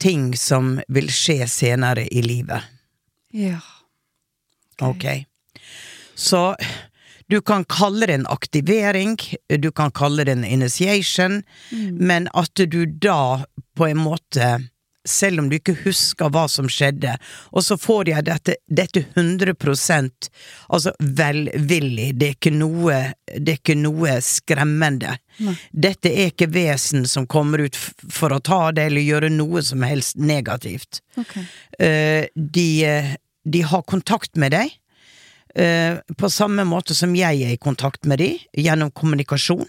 ting 0.00 0.32
som 0.36 0.76
vil 0.88 1.10
skje 1.12 1.46
senere 1.50 2.06
i 2.08 2.22
livet. 2.24 2.64
Ja. 3.36 3.60
Ok. 4.82 5.06
Så 6.14 6.56
du 7.26 7.40
kan 7.42 7.64
kalle 7.64 8.06
det 8.06 8.14
en 8.14 8.26
aktivering, 8.26 9.16
du 9.48 9.70
kan 9.72 9.90
kalle 9.90 10.24
det 10.24 10.32
en 10.32 10.44
initiation, 10.44 11.42
men 11.92 12.28
at 12.34 12.54
du 12.54 12.86
da 12.86 13.44
på 13.76 13.88
en 13.90 13.98
måte 13.98 14.50
selv 15.08 15.40
om 15.40 15.48
du 15.50 15.56
ikke 15.58 15.76
husker 15.84 16.30
hva 16.34 16.46
som 16.50 16.68
skjedde, 16.70 17.16
og 17.52 17.64
så 17.64 17.78
får 17.80 18.10
jeg 18.12 18.26
dette, 18.26 18.56
dette 18.66 19.04
100 19.14 19.54
altså 20.68 20.92
velvillig, 20.98 22.12
det 22.18 22.28
er 22.28 22.36
ikke 22.36 22.54
noe, 22.54 22.98
det 23.26 23.54
er 23.54 23.60
ikke 23.60 23.78
noe 23.78 24.18
skremmende. 24.24 25.16
Dette 25.72 26.10
er 26.10 26.32
ikke 26.32 26.50
vesen 26.52 27.06
som 27.08 27.26
kommer 27.28 27.66
ut 27.66 27.76
for 27.76 28.32
å 28.32 28.40
ta 28.40 28.70
det 28.74 28.88
eller 28.90 29.04
gjøre 29.04 29.30
noe 29.34 29.62
som 29.64 29.84
helst 29.86 30.16
negativt. 30.16 31.02
Okay. 31.16 31.46
Eh, 31.78 32.26
de, 32.34 32.68
de 33.44 33.62
har 33.62 33.86
kontakt 33.88 34.36
med 34.40 34.54
deg, 34.56 34.72
eh, 35.54 35.98
på 36.16 36.30
samme 36.32 36.64
måte 36.68 36.96
som 36.96 37.14
jeg 37.16 37.42
er 37.44 37.56
i 37.56 37.60
kontakt 37.60 38.06
med 38.08 38.22
dem, 38.24 38.40
gjennom 38.56 38.92
kommunikasjon. 38.92 39.66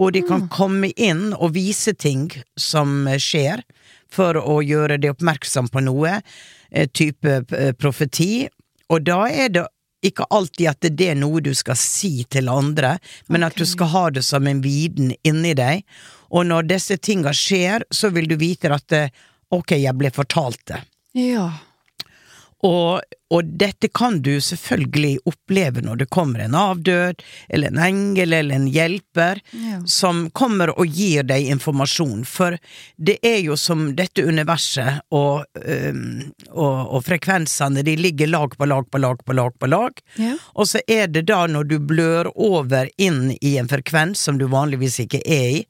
Og 0.00 0.14
de 0.14 0.22
kan 0.24 0.46
komme 0.48 0.88
inn 0.96 1.34
og 1.34 1.52
vise 1.52 1.92
ting 1.92 2.30
som 2.56 3.04
skjer, 3.20 3.60
for 4.12 4.38
å 4.38 4.60
gjøre 4.64 4.98
deg 5.00 5.14
oppmerksom 5.14 5.70
på 5.72 5.84
noe, 5.86 6.18
eh, 6.70 6.88
type 6.88 7.42
eh, 7.52 7.72
profeti. 7.72 8.48
Og 8.92 9.06
da 9.06 9.24
er 9.30 9.52
det 9.54 9.66
ikke 10.02 10.26
alltid 10.34 10.68
at 10.68 10.88
det 10.98 11.12
er 11.12 11.18
noe 11.18 11.40
du 11.44 11.52
skal 11.54 11.78
si 11.78 12.24
til 12.30 12.50
andre, 12.50 12.96
men 13.30 13.46
at 13.46 13.56
du 13.56 13.64
skal 13.68 13.92
ha 13.92 14.06
det 14.10 14.24
som 14.26 14.46
en 14.50 14.62
viten 14.64 15.14
inni 15.22 15.54
deg. 15.58 15.84
Og 16.34 16.48
når 16.48 16.70
disse 16.72 16.98
tinga 16.98 17.32
skjer, 17.36 17.86
så 17.90 18.10
vil 18.10 18.28
du 18.30 18.36
vite 18.40 18.72
at 18.74 18.96
eh, 18.96 19.12
ok, 19.52 19.76
jeg 19.78 19.94
ble 19.98 20.10
fortalt 20.14 20.64
det. 20.72 20.82
Ja. 21.18 21.50
Og, 22.62 23.00
og 23.34 23.48
dette 23.58 23.88
kan 23.90 24.20
du 24.22 24.36
selvfølgelig 24.44 25.16
oppleve 25.26 25.82
når 25.82 25.96
det 26.04 26.06
kommer 26.14 26.44
en 26.44 26.54
avdød, 26.54 27.22
eller 27.50 27.72
en 27.72 27.80
engel, 27.82 28.36
eller 28.38 28.54
en 28.60 28.68
hjelper, 28.70 29.40
Ja. 29.52 29.80
som 29.86 30.28
kommer 30.30 30.70
og 30.78 30.86
gir 30.86 31.24
deg 31.26 31.48
informasjon. 31.50 32.22
For 32.28 32.54
det 32.96 33.16
er 33.26 33.40
jo 33.42 33.56
som 33.58 33.96
dette 33.98 34.22
universet 34.22 35.00
og, 35.10 35.42
um, 35.58 36.32
og, 36.52 36.78
og 36.94 37.04
frekvensene, 37.08 37.82
de 37.82 37.96
ligger 37.98 38.30
lag 38.30 38.54
på 38.58 38.68
lag 38.70 38.86
på 38.90 39.02
lag 39.02 39.18
på 39.26 39.34
lag 39.34 39.58
på 39.58 39.70
lag. 39.72 39.98
Ja. 40.22 40.36
Og 40.54 40.70
så 40.70 40.84
er 40.86 41.10
det 41.10 41.26
da 41.32 41.42
når 41.50 41.66
du 41.72 41.78
blør 41.82 42.30
over 42.36 42.90
inn 42.96 43.32
i 43.40 43.56
en 43.58 43.70
frekvens 43.70 44.22
som 44.22 44.38
du 44.38 44.46
vanligvis 44.52 45.00
ikke 45.02 45.24
er 45.26 45.48
i, 45.58 45.62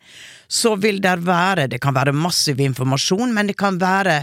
så 0.53 0.77
vil 0.77 1.01
der 1.01 1.23
være, 1.25 1.71
det 1.73 1.81
kan 1.81 1.97
være 1.97 2.13
massiv 2.13 2.61
informasjon, 2.61 3.33
men 3.33 3.49
det 3.49 3.57
kan 3.57 3.81
være 3.81 4.23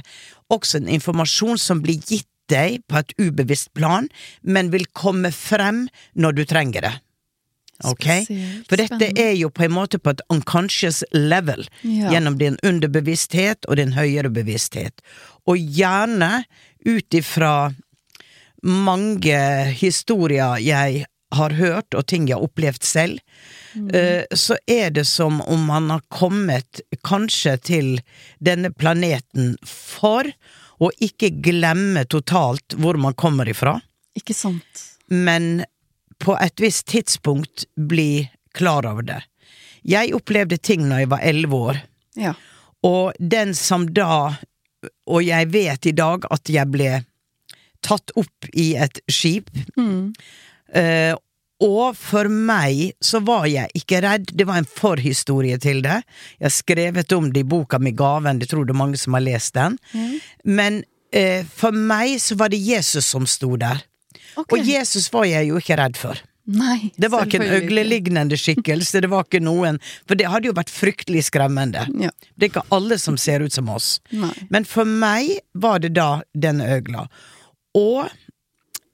også 0.53 0.83
en 0.83 0.89
informasjon 0.99 1.57
som 1.61 1.81
blir 1.81 1.97
gitt 2.05 2.27
deg 2.49 2.81
på 2.89 3.01
et 3.01 3.13
ubevisst 3.19 3.73
plan, 3.77 4.09
men 4.41 4.71
vil 4.73 4.87
komme 4.97 5.31
frem 5.35 5.87
når 6.13 6.39
du 6.39 6.43
trenger 6.49 6.87
det. 6.87 6.95
Ok? 7.87 8.03
Spesielt 8.03 8.67
For 8.67 8.79
dette 8.81 9.11
er 9.15 9.35
jo 9.39 9.51
på 9.55 9.63
en 9.63 9.75
måte 9.77 9.99
på 10.03 10.11
et 10.11 10.23
unconscious 10.29 11.03
level, 11.15 11.67
Ja. 11.83 12.11
gjennom 12.11 12.37
din 12.37 12.57
underbevissthet 12.63 13.65
og 13.67 13.77
din 13.77 13.93
høyere 13.93 14.29
bevissthet. 14.29 14.99
Og 15.47 15.57
gjerne 15.57 16.43
ut 16.85 17.13
ifra 17.13 17.73
mange 18.63 19.71
historier 19.71 20.59
jeg 20.59 21.05
har 21.31 21.53
hørt, 21.53 21.93
og 21.93 22.07
ting 22.07 22.27
jeg 22.27 22.35
har 22.35 22.43
opplevd 22.43 22.83
selv, 22.83 23.19
mm. 23.75 23.89
så 24.33 24.57
er 24.67 24.89
det 24.89 25.05
som 25.07 25.41
om 25.41 25.67
man 25.69 25.89
har 25.89 26.01
kommet 26.09 26.81
kanskje 27.05 27.57
til 27.57 28.01
denne 28.41 28.71
planeten 28.73 29.55
for 29.63 30.25
å 30.79 30.89
ikke 31.03 31.29
glemme 31.43 32.05
totalt 32.07 32.75
hvor 32.79 32.97
man 32.97 33.13
kommer 33.19 33.49
ifra, 33.51 33.77
Ikke 34.15 34.33
sant? 34.33 34.85
men 35.09 35.65
på 36.19 36.35
et 36.41 36.59
visst 36.59 36.87
tidspunkt 36.91 37.65
bli 37.75 38.29
klar 38.53 38.85
over 38.89 39.01
det. 39.07 39.21
Jeg 39.87 40.13
opplevde 40.13 40.57
ting 40.57 40.87
når 40.89 40.99
jeg 41.05 41.09
var 41.09 41.19
elleve 41.23 41.59
år, 41.73 41.81
Ja. 42.15 42.33
og 42.83 43.13
den 43.19 43.53
som 43.53 43.85
da 43.93 44.37
Og 45.07 45.23
jeg 45.25 45.49
vet 45.51 45.85
i 45.85 45.91
dag 45.91 46.23
at 46.31 46.47
jeg 46.49 46.71
ble 46.71 47.03
tatt 47.83 48.11
opp 48.15 48.45
i 48.53 48.75
et 48.79 49.01
skip. 49.11 49.49
Eh, 50.73 51.15
og 51.59 51.97
for 51.99 52.29
meg 52.31 52.93
så 53.03 53.19
var 53.27 53.47
jeg 53.51 53.67
ikke 53.75 53.99
redd, 54.05 54.31
det 54.31 54.45
var 54.47 54.61
en 54.61 54.69
forhistorie 54.69 55.57
til 55.59 55.81
det. 55.83 55.97
Jeg 56.39 56.47
har 56.47 56.55
skrevet 56.55 57.15
om 57.17 57.27
det 57.35 57.43
i 57.43 57.49
boka 57.51 57.81
mi 57.83 57.91
Gaven, 57.91 58.39
det 58.39 58.47
tror 58.51 58.63
det 58.63 58.75
er 58.75 58.79
mange 58.79 58.99
som 58.99 59.17
har 59.17 59.25
lest 59.25 59.57
den. 59.57 59.75
Men 60.47 60.83
eh, 61.11 61.43
for 61.43 61.75
meg 61.75 62.15
så 62.23 62.39
var 62.39 62.53
det 62.53 62.61
Jesus 62.63 63.11
som 63.11 63.27
sto 63.27 63.57
der. 63.59 63.83
Okay. 64.39 64.55
Og 64.55 64.71
Jesus 64.71 65.09
var 65.11 65.27
jeg 65.27 65.49
jo 65.49 65.59
ikke 65.59 65.75
redd 65.81 65.99
for. 65.99 66.21
Nei, 66.49 66.89
Det 66.97 67.11
var 67.13 67.27
ikke 67.27 67.43
en 67.43 67.51
øglelignende 67.59 68.37
skikkelse, 68.39 69.03
det 69.03 69.09
var 69.11 69.27
ikke 69.27 69.41
noen 69.43 69.77
For 70.09 70.17
det 70.17 70.25
hadde 70.31 70.49
jo 70.49 70.55
vært 70.57 70.71
fryktelig 70.73 71.27
skremmende. 71.27 71.83
Ja. 72.01 72.09
Det 72.33 72.47
er 72.47 72.49
ikke 72.53 72.65
alle 72.73 72.97
som 72.97 73.19
ser 73.21 73.43
ut 73.45 73.53
som 73.53 73.69
oss. 73.69 73.99
Nei. 74.09 74.31
Men 74.49 74.65
for 74.65 74.87
meg 74.89 75.43
var 75.53 75.83
det 75.83 75.93
da 75.99 76.23
denne 76.33 76.65
øgla. 76.79 77.05
Og 77.77 78.09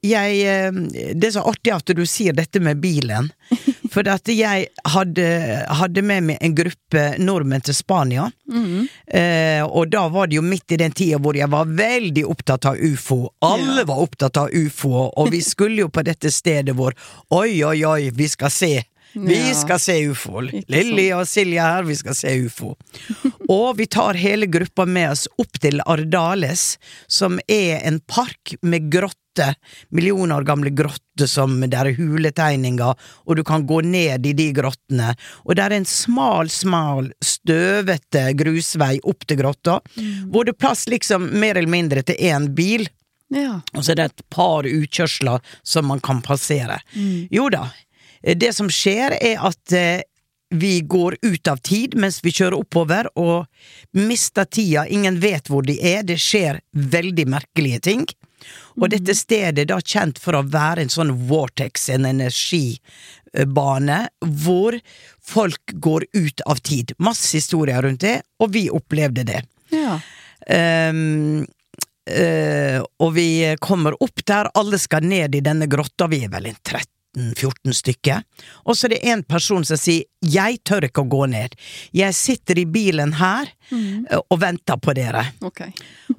jeg 0.05 0.41
eh, 0.45 0.71
Det 1.15 1.29
er 1.29 1.33
så 1.37 1.45
artig 1.49 1.73
at 1.75 1.91
du 1.97 2.03
sier 2.09 2.35
dette 2.35 2.61
med 2.63 2.81
bilen. 2.83 3.31
For 3.93 4.07
at 4.11 4.27
jeg 4.27 4.67
hadde, 4.91 5.25
hadde 5.79 6.01
med 6.03 6.25
meg 6.27 6.41
en 6.43 6.55
gruppe 6.57 7.03
nordmenn 7.21 7.63
til 7.63 7.77
Spania. 7.77 8.25
Eh, 9.07 9.61
og 9.63 9.91
da 9.93 10.07
var 10.11 10.27
det 10.27 10.39
jo 10.39 10.43
midt 10.43 10.75
i 10.75 10.79
den 10.81 10.95
tida 10.95 11.19
hvor 11.21 11.37
jeg 11.37 11.47
var 11.53 11.69
veldig 11.69 12.25
opptatt 12.27 12.67
av 12.71 12.81
ufo. 12.81 13.21
Alle 13.45 13.85
var 13.87 14.01
opptatt 14.03 14.41
av 14.41 14.51
ufo, 14.51 14.91
og 15.07 15.31
vi 15.31 15.39
skulle 15.45 15.85
jo 15.85 15.93
på 15.93 16.03
dette 16.03 16.31
stedet 16.33 16.75
hvor 16.75 16.97
Oi, 17.35 17.63
oi, 17.63 17.79
oi, 17.87 18.11
vi 18.15 18.27
skal 18.31 18.51
se. 18.51 18.73
Vi 19.15 19.37
Ja. 19.47 19.53
skal 19.55 19.79
se 19.79 19.95
ufo. 20.09 20.41
Lilly 20.67 21.11
og 21.15 21.25
Silje 21.27 21.61
her, 21.61 21.83
vi 21.87 21.95
skal 21.95 22.15
se 22.15 22.33
ufo. 22.45 22.75
Og 23.49 23.77
vi 23.77 23.85
tar 23.85 24.17
hele 24.17 24.47
gruppa 24.49 24.85
med 24.89 25.11
oss 25.11 25.27
opp 25.37 25.59
til 25.61 25.79
Ardales, 25.85 26.77
som 27.07 27.39
er 27.47 27.79
en 27.85 27.99
park 28.09 28.55
med 28.65 28.89
grotter. 28.91 29.53
Millioner 29.91 30.39
år 30.39 30.45
gamle 30.47 30.71
grotter 30.73 31.27
som 31.29 31.59
der 31.69 31.89
er 31.91 31.93
huletegninger, 31.97 32.95
og 33.27 33.35
du 33.37 33.43
kan 33.43 33.65
gå 33.67 33.81
ned 33.85 34.25
i 34.25 34.33
de 34.33 34.47
grottene. 34.55 35.11
Og 35.45 35.55
det 35.55 35.63
er 35.67 35.75
en 35.77 35.85
smal, 35.85 36.49
smal, 36.49 37.11
støvete 37.21 38.25
grusvei 38.39 38.97
opp 39.03 39.25
til 39.27 39.37
grotta, 39.43 39.79
hvor 40.31 40.45
det 40.47 40.55
er 40.55 40.61
plass 40.65 40.87
liksom 40.91 41.29
mer 41.39 41.55
eller 41.59 41.71
mindre 41.71 42.01
til 42.07 42.15
én 42.17 42.49
bil. 42.57 42.87
Ja. 43.33 43.59
Og 43.73 43.83
så 43.83 43.91
er 43.93 43.99
det 43.99 44.05
et 44.11 44.25
par 44.31 44.67
utkjørsler 44.69 45.41
som 45.65 45.87
man 45.89 45.99
kan 46.05 46.21
passere. 46.25 46.79
Jo 47.33 47.47
da, 47.53 47.67
det 48.33 48.51
som 48.57 48.69
skjer 48.73 49.17
er 49.21 49.41
at 49.45 49.73
eh, 49.77 50.01
vi 50.49 50.79
går 50.81 51.17
ut 51.21 51.47
av 51.47 51.57
tid 51.57 51.95
mens 51.99 52.21
vi 52.23 52.33
kjører 52.33 52.57
oppover, 52.57 53.09
og 53.17 53.45
mister 53.97 54.45
tida. 54.45 54.85
Ingen 54.87 55.19
vet 55.19 55.49
hvor 55.49 55.65
de 55.65 55.77
er. 55.81 56.03
Det 56.05 56.17
skjer 56.21 56.61
veldig 56.71 57.27
merkelige 57.33 57.81
ting. 57.89 58.05
Og 58.77 58.89
dette 58.93 59.15
stedet 59.17 59.63
er 59.63 59.69
da 59.71 59.79
kjent 59.81 60.19
for 60.21 60.37
å 60.37 60.45
være 60.45 60.85
en 60.85 60.93
sånn 60.93 61.13
vortex, 61.29 61.89
en 61.95 62.05
energibane, 62.09 63.99
hvor 64.45 64.77
folk 65.25 65.75
går 65.81 66.07
ut 66.13 66.45
av 66.45 66.61
tid. 66.61 66.93
Masse 67.01 67.33
historier 67.39 67.81
rundt 67.85 68.05
det, 68.05 68.19
og 68.39 68.53
vi 68.55 68.67
opplevde 68.69 69.27
det. 69.27 69.43
ja. 69.73 69.99
Um, 70.45 71.39
uh, 72.05 72.83
og 73.01 73.15
vi 73.15 73.55
kommer 73.57 73.95
opp 74.03 74.21
der, 74.29 74.51
alle 74.53 74.77
skal 74.77 75.07
ned 75.09 75.33
i 75.33 75.41
denne 75.41 75.65
grotta, 75.65 76.05
vi 76.11 76.19
er 76.27 76.29
vel 76.29 76.51
en 76.51 76.59
13-14 77.15 77.73
stykker. 77.73 78.23
Og 78.65 78.77
så 78.77 78.87
er 78.87 78.95
det 78.95 79.01
en 79.11 79.23
person 79.23 79.65
som 79.65 79.77
sier 79.77 80.05
'jeg 80.21 80.63
tør 80.63 80.85
ikke 80.87 81.03
å 81.03 81.09
gå 81.09 81.25
ned', 81.29 81.55
jeg 81.93 82.13
sitter 82.13 82.59
i 82.59 82.65
bilen 82.65 83.13
her 83.13 83.47
mm. 83.71 84.05
og 84.29 84.39
venter 84.39 84.77
på 84.77 84.93
dere. 84.93 85.33
Okay. 85.41 85.71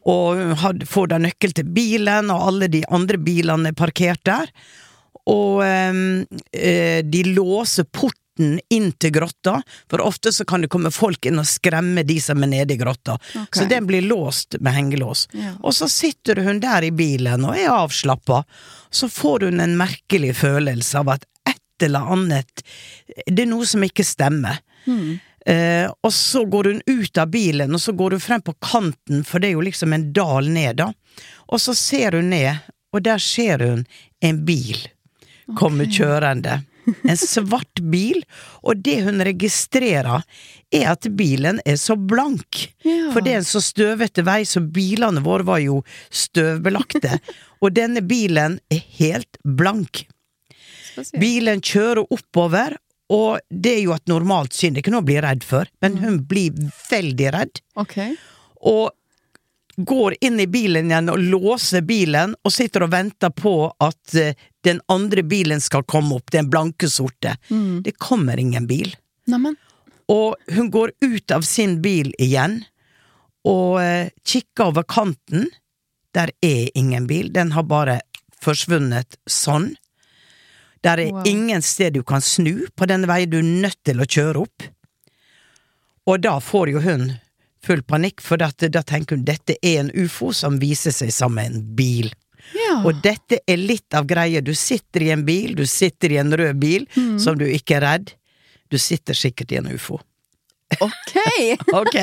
Og 0.06 0.56
had, 0.56 0.86
får 0.86 1.06
da 1.08 1.18
nøkkel 1.18 1.52
til 1.52 1.64
bilen, 1.64 2.30
og 2.30 2.48
alle 2.48 2.68
de 2.68 2.84
andre 2.90 3.18
bilene 3.18 3.68
er 3.68 3.72
parkert 3.72 4.24
der. 4.24 4.46
Og 5.26 5.64
eh, 5.64 7.02
de 7.02 7.22
låser 7.34 7.84
porten 7.84 8.25
inn 8.38 8.90
til 8.92 9.12
grotta, 9.14 9.60
for 9.90 10.02
ofte 10.04 10.32
så 10.32 10.44
kan 10.44 10.64
det 10.64 10.70
komme 10.72 10.90
folk 10.94 11.26
inn 11.28 11.40
og 11.40 11.48
skremme 11.48 12.04
de 12.06 12.18
som 12.22 12.42
er 12.44 12.52
nede 12.52 12.74
i 12.74 12.80
grotta. 12.80 13.16
Okay. 13.30 13.60
Så 13.62 13.68
den 13.70 13.86
blir 13.88 14.04
låst 14.06 14.58
med 14.60 14.76
hengelås. 14.76 15.26
Ja. 15.32 15.54
Og 15.62 15.74
så 15.74 15.88
sitter 15.88 16.42
hun 16.46 16.60
der 16.60 16.86
i 16.86 16.92
bilen 16.94 17.46
og 17.46 17.56
er 17.56 17.72
avslappa. 17.74 18.42
Så 18.90 19.08
får 19.12 19.48
hun 19.48 19.62
en 19.64 19.76
merkelig 19.78 20.34
følelse 20.42 21.00
av 21.02 21.16
at 21.16 21.26
et 21.48 21.86
eller 21.86 22.12
annet 22.12 22.62
Det 23.26 23.42
er 23.42 23.48
noe 23.50 23.66
som 23.68 23.84
ikke 23.84 24.04
stemmer. 24.04 24.62
Eh, 25.46 25.86
og 26.02 26.12
så 26.12 26.42
går 26.44 26.72
hun 26.72 26.80
ut 26.86 27.18
av 27.18 27.30
bilen, 27.30 27.74
og 27.74 27.80
så 27.80 27.92
går 27.94 28.16
hun 28.16 28.22
frem 28.22 28.42
på 28.42 28.56
kanten, 28.64 29.22
for 29.24 29.38
det 29.38 29.52
er 29.52 29.54
jo 29.54 29.62
liksom 29.62 29.92
en 29.94 30.08
dal 30.12 30.48
ned, 30.50 30.80
da. 30.80 30.88
Og 31.54 31.62
så 31.62 31.74
ser 31.78 32.18
hun 32.18 32.32
ned, 32.32 32.66
og 32.90 33.04
der 33.06 33.22
ser 33.22 33.62
hun 33.62 33.84
en 34.24 34.40
bil 34.48 34.88
komme 35.54 35.86
kjørende. 35.86 36.62
En 37.10 37.18
svart 37.18 37.80
bil, 37.92 38.22
og 38.62 38.82
det 38.86 39.00
hun 39.06 39.22
registrerer, 39.26 40.22
er 40.74 40.86
at 40.92 41.06
bilen 41.18 41.60
er 41.66 41.78
så 41.80 41.96
blank. 41.98 42.66
Ja. 42.86 43.10
For 43.14 43.24
det 43.24 43.34
er 43.34 43.40
en 43.42 43.48
så 43.48 43.62
støvete 43.64 44.24
vei, 44.26 44.40
så 44.48 44.60
bilene 44.62 45.22
våre 45.24 45.46
var 45.46 45.62
jo 45.64 45.80
støvbelagte. 46.10 47.18
og 47.62 47.74
denne 47.76 48.02
bilen 48.06 48.58
er 48.72 48.82
helt 48.98 49.40
blank. 49.42 50.04
Spesielt. 50.92 51.20
Bilen 51.20 51.60
kjører 51.64 52.06
oppover, 52.14 52.76
og 53.12 53.38
det 53.50 53.76
er 53.76 53.82
jo 53.84 53.94
et 53.94 54.08
normalt 54.10 54.56
syn, 54.56 54.74
det 54.74 54.80
er 54.80 54.86
ikke 54.86 54.94
noe 54.96 55.04
å 55.04 55.10
bli 55.10 55.18
redd 55.22 55.44
for, 55.46 55.68
men 55.84 55.98
hun 56.02 56.22
blir 56.26 56.56
veldig 56.90 57.28
redd, 57.36 57.60
Okay. 57.78 58.16
og 58.66 58.90
går 59.76 60.14
inn 60.24 60.40
i 60.40 60.46
bilen 60.48 60.90
igjen 60.90 61.10
og 61.12 61.18
låser 61.20 61.82
bilen, 61.84 62.34
og 62.44 62.52
sitter 62.52 62.86
og 62.86 62.92
venter 62.94 63.30
på 63.36 63.52
at 63.84 64.14
eh, 64.16 64.34
den 64.64 64.80
andre 64.88 65.22
bilen 65.22 65.60
skal 65.60 65.84
komme 65.84 66.16
opp, 66.16 66.30
den 66.32 66.48
blanke 66.50 66.88
sorte. 66.90 67.36
Mm. 67.50 67.82
Det 67.84 67.96
kommer 68.00 68.40
ingen 68.40 68.66
bil. 68.66 68.94
Neimen. 69.28 69.56
Og 70.08 70.36
hun 70.54 70.70
går 70.70 70.92
ut 71.02 71.30
av 71.34 71.42
sin 71.46 71.80
bil 71.82 72.12
igjen, 72.22 72.62
og 73.46 73.80
eh, 73.82 74.08
kikker 74.26 74.70
over 74.72 74.86
kanten. 74.88 75.48
Der 76.16 76.32
er 76.42 76.70
ingen 76.78 77.06
bil, 77.06 77.28
den 77.34 77.52
har 77.52 77.66
bare 77.68 78.00
forsvunnet 78.42 79.18
sånn. 79.28 79.74
Der 80.86 81.00
er 81.02 81.10
Wow. 81.12 81.22
ingen 81.26 81.62
sted 81.62 81.92
du 81.94 82.02
kan 82.06 82.20
snu 82.22 82.66
på 82.76 82.86
den 82.86 83.06
veien, 83.10 83.30
du 83.30 83.38
er 83.40 83.42
nødt 83.66 83.78
til 83.84 84.00
å 84.00 84.06
kjøre 84.06 84.42
opp. 84.46 84.62
Og 86.06 86.20
da 86.22 86.36
får 86.40 86.70
jo 86.70 86.80
hun 86.84 87.08
full 87.66 87.82
panikk, 87.82 88.22
for 88.24 88.38
da 88.40 88.50
tenker 88.54 89.16
hun 89.18 89.24
dette 89.26 89.56
er 89.62 89.80
en 89.82 89.90
ufo 89.98 90.32
som 90.36 90.58
viser 90.62 90.94
seg 90.94 91.12
som 91.14 91.36
en 91.42 91.60
bil. 91.76 92.12
Ja. 92.54 92.76
Og 92.86 93.00
dette 93.02 93.40
er 93.50 93.58
litt 93.58 93.94
av 93.98 94.06
greia. 94.06 94.40
Du 94.40 94.52
sitter 94.54 95.02
i 95.02 95.10
en 95.10 95.24
bil, 95.26 95.54
du 95.58 95.64
sitter 95.66 96.14
i 96.14 96.20
en 96.22 96.30
rød 96.38 96.60
bil, 96.62 96.86
Mm. 96.96 97.18
som 97.18 97.38
du 97.38 97.44
ikke 97.46 97.76
er 97.80 97.82
redd. 97.82 98.12
Du 98.70 98.78
sitter 98.78 99.14
sikkert 99.14 99.52
i 99.52 99.56
en 99.58 99.66
ufo. 99.74 99.98
Ok! 100.80 101.12
Ok, 101.80 101.96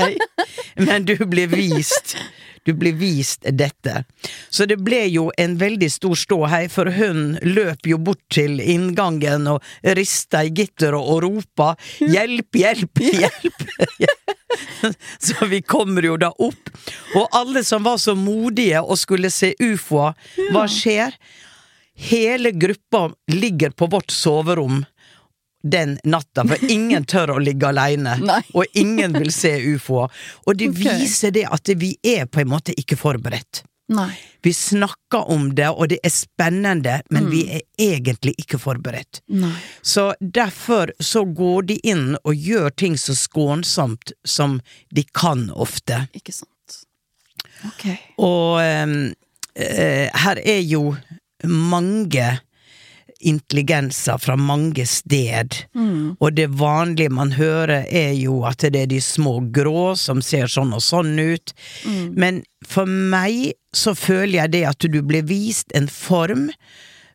men 0.77 1.03
du 1.05 1.15
blir 1.27 1.47
vist 1.51 2.15
Du 2.63 2.73
blir 2.73 2.95
vist 2.95 3.43
dette. 3.43 4.03
Så 4.49 4.65
det 4.69 4.79
ble 4.83 5.03
jo 5.11 5.27
en 5.37 5.57
veldig 5.59 5.89
stor 5.91 6.15
ståhei, 6.19 6.67
for 6.71 6.91
hun 6.95 7.37
løp 7.43 7.87
jo 7.89 7.99
bort 7.99 8.23
til 8.31 8.59
inngangen 8.61 9.49
og 9.51 9.63
rista 9.97 10.45
i 10.47 10.53
gitteret 10.55 10.99
og 10.99 11.23
ropa 11.25 11.73
'hjelp, 11.99 12.55
hjelp, 12.55 13.03
hjelp'. 13.03 13.65
Så 15.25 15.45
vi 15.49 15.61
kommer 15.61 16.05
jo 16.05 16.17
da 16.19 16.29
opp, 16.29 16.69
og 17.15 17.27
alle 17.31 17.63
som 17.63 17.83
var 17.83 17.97
så 17.97 18.15
modige 18.15 18.81
og 18.83 18.99
skulle 18.99 19.31
se 19.33 19.53
ufoer, 19.59 20.13
hva 20.51 20.67
skjer? 20.69 21.15
Hele 21.93 22.51
gruppa 22.51 23.11
ligger 23.29 23.69
på 23.69 23.87
vårt 23.87 24.11
soverom 24.11 24.81
den 25.63 25.97
natta, 26.03 26.43
for 26.47 26.71
ingen 26.71 27.05
tør 27.07 27.37
å 27.37 27.41
ligge 27.41 27.69
aleine, 27.71 28.17
og 28.57 28.79
ingen 28.79 29.15
vil 29.15 29.31
se 29.33 29.55
ufoer. 29.73 30.11
Og 30.45 30.57
det 30.59 30.73
okay. 30.73 30.99
viser 30.99 31.35
det 31.35 31.47
at 31.49 31.73
vi 31.79 31.95
er 32.03 32.27
på 32.27 32.43
en 32.43 32.51
måte 32.55 32.75
ikke 32.77 32.99
forberedt. 32.99 33.63
Nei. 33.93 34.11
Vi 34.41 34.53
snakker 34.53 35.29
om 35.31 35.49
det, 35.55 35.69
og 35.69 35.89
det 35.91 35.99
er 36.03 36.11
spennende, 36.11 37.01
men 37.11 37.27
vi 37.31 37.43
er 37.57 37.63
egentlig 37.79 38.33
ikke 38.39 38.59
forberedt. 38.59 39.21
Nei. 39.31 39.55
Så 39.81 40.13
derfor 40.19 40.93
så 40.99 41.23
går 41.27 41.67
de 41.71 41.77
inn 41.91 42.13
og 42.23 42.35
gjør 42.35 42.71
ting 42.79 42.97
så 42.99 43.15
skånsomt 43.15 44.15
som 44.23 44.59
de 44.91 45.03
kan 45.15 45.49
ofte. 45.51 46.05
Ikke 46.15 46.35
sant. 46.35 46.49
Ok. 47.67 47.85
Og 48.23 48.59
um, 48.59 48.97
uh, 49.59 50.07
her 50.25 50.41
er 50.43 50.63
jo 50.63 50.95
mange 51.43 52.27
intelligenser 53.23 54.17
fra 54.21 54.35
mange 54.35 54.85
sted, 54.87 55.55
Mm. 55.75 56.17
og 56.19 56.35
det 56.35 56.49
vanlige 56.49 57.09
man 57.09 57.31
hører 57.31 57.85
er 57.89 58.13
jo 58.13 58.43
at 58.45 58.57
det 58.59 58.75
er 58.75 58.85
de 58.87 59.01
små 59.01 59.39
grå 59.51 59.95
som 59.97 60.21
ser 60.21 60.45
sånn 60.47 60.73
og 60.73 60.81
sånn 60.81 61.17
ut, 61.19 61.53
Mm. 61.85 62.13
men 62.15 62.43
for 62.65 62.85
meg 62.85 63.53
så 63.73 63.95
føler 63.95 64.43
jeg 64.43 64.51
det 64.51 64.63
at 64.65 64.79
du 64.79 65.01
blir 65.01 65.23
vist 65.23 65.71
en 65.75 65.87
form 65.87 66.49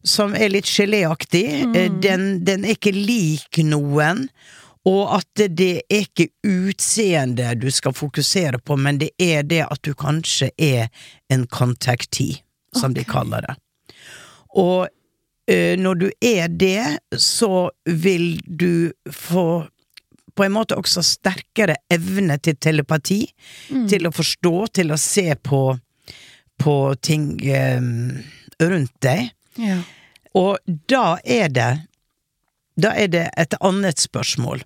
som 0.04 0.34
er 0.34 0.48
litt 0.48 0.64
geléaktig, 0.66 1.64
Mm. 1.66 2.00
den, 2.00 2.44
den 2.44 2.64
er 2.64 2.74
ikke 2.76 2.92
lik 2.94 3.58
noen, 3.64 4.28
og 4.86 5.18
at 5.18 5.54
det, 5.56 5.82
er 5.90 6.04
ikke 6.06 6.28
utseendet 6.44 7.60
du 7.60 7.70
skal 7.70 7.92
fokusere 7.92 8.58
på, 8.64 8.76
men 8.78 8.98
det 8.98 9.10
er 9.20 9.42
det 9.42 9.66
at 9.70 9.82
du 9.82 9.92
kanskje 9.94 10.50
er 10.58 10.88
en 11.30 11.46
kontakti, 11.46 12.40
som 12.74 12.94
de 12.94 13.04
kaller 13.04 13.40
det. 13.46 13.56
Og 14.56 14.86
eh, 14.86 14.88
når 15.80 15.94
du 16.02 16.06
er 16.20 16.48
det, 16.48 16.98
så 17.16 17.70
vil 17.86 18.38
du 18.44 18.92
få 19.10 19.66
på 20.38 20.44
en 20.44 20.52
måte 20.54 20.76
også 20.78 21.02
sterkere 21.02 21.74
evne 21.90 22.36
til 22.38 22.54
telepati, 22.62 23.24
Mm. 23.72 23.88
til 23.90 24.06
å 24.06 24.12
forstå, 24.14 24.52
til 24.72 24.92
å 24.94 24.98
se 24.98 25.34
på, 25.34 25.62
på 26.62 26.74
ting 27.02 27.40
um, 27.50 28.18
rundt 28.60 28.92
deg. 29.02 29.30
Ja. 29.58 29.80
Og 30.38 30.58
da 30.88 31.16
er 31.24 31.48
det 31.48 31.70
Da 32.78 32.92
er 32.94 33.08
det 33.10 33.24
et 33.36 33.54
annet 33.60 33.98
spørsmål. 33.98 34.60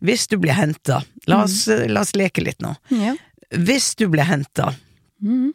Hvis 0.00 0.26
du 0.28 0.38
blir 0.40 0.54
henta 0.56 1.02
la, 1.28 1.42
oss- 1.44 1.66
la 1.68 2.00
oss 2.00 2.14
leke 2.16 2.40
litt 2.40 2.62
nå. 2.64 2.70
Ja. 2.90 3.12
Hvis 3.52 3.94
du 3.96 4.06
blir 4.08 4.24
henta, 4.24 4.74
Mm. 5.22 5.52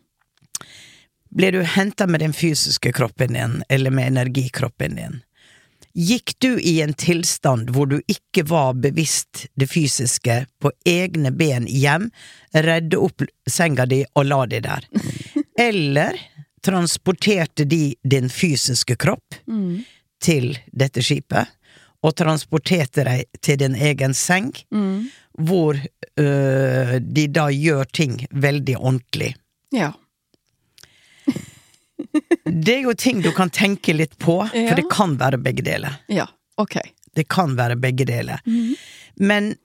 Ble 1.35 1.51
du 1.51 1.61
henta 1.63 2.07
med 2.07 2.19
den 2.23 2.33
fysiske 2.33 2.91
kroppen 2.93 3.33
din, 3.33 3.63
eller 3.69 3.91
med 3.91 4.07
energikroppen 4.11 4.95
din? 4.95 5.19
Gikk 5.93 6.33
du 6.39 6.53
i 6.59 6.77
en 6.81 6.93
tilstand 6.93 7.69
hvor 7.75 7.85
du 7.91 7.97
ikke 8.07 8.45
var 8.47 8.73
bevisst 8.79 9.45
det 9.59 9.67
fysiske, 9.67 10.45
på 10.63 10.71
egne 10.87 11.31
ben 11.35 11.65
hjem, 11.67 12.09
redde 12.55 12.97
opp 12.99 13.23
senga 13.49 13.85
di 13.85 14.05
og 14.15 14.25
la 14.29 14.45
deg 14.47 14.63
der? 14.63 14.87
Eller 15.59 16.15
transporterte 16.63 17.65
de 17.65 17.95
din 18.03 18.29
fysiske 18.29 18.95
kropp 18.95 19.35
Mm. 19.47 19.83
til 20.23 20.53
dette 20.71 21.01
skipet, 21.03 21.47
og 22.05 22.15
transporterte 22.15 23.03
deg 23.03 23.25
til 23.41 23.57
din 23.57 23.75
egen 23.75 24.13
seng, 24.13 24.51
Mm. 24.71 25.09
hvor 25.39 25.75
øh, 26.19 26.99
de 27.01 27.27
da 27.27 27.49
gjør 27.51 27.83
ting 27.91 28.27
veldig 28.31 28.77
ordentlig? 28.77 29.35
Ja. 29.73 29.91
Det 32.45 32.75
er 32.77 32.81
jo 32.87 32.93
ting 32.97 33.21
du 33.21 33.31
kan 33.35 33.49
tenke 33.49 33.93
litt 33.95 34.17
på, 34.19 34.39
Ja. 34.53 34.67
for 34.69 34.75
det 34.81 34.87
kan 34.91 35.17
være 35.17 35.37
begge 35.41 35.63
deler. 35.65 35.99
Ja. 36.09 36.27
Ok. 36.57 36.77
Det 37.15 37.27
kan 37.27 37.55
være 37.57 37.75
begge 37.79 38.05
deler. 38.05 38.39
Mhm. 38.45 38.75
Men 39.19 39.55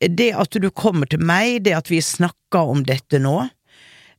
det 0.00 0.30
at 0.36 0.50
du 0.60 0.70
kommer 0.70 1.06
til 1.08 1.20
meg, 1.20 1.62
det 1.64 1.72
at 1.76 1.88
vi 1.90 1.98
snakker 2.00 2.68
om 2.72 2.82
dette 2.84 3.18
nå, 3.20 3.48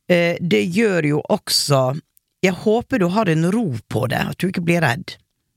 eh, 0.08 0.36
det 0.40 0.64
gjør 0.74 1.06
jo 1.08 1.22
også 1.30 2.00
Jeg 2.44 2.54
håper 2.58 2.98
du 2.98 3.06
har 3.14 3.28
en 3.30 3.44
ro 3.54 3.68
på 3.88 4.08
det, 4.10 4.18
at 4.18 4.36
du 4.38 4.48
ikke 4.48 4.64
blir 4.66 4.80
redd. 4.82 5.12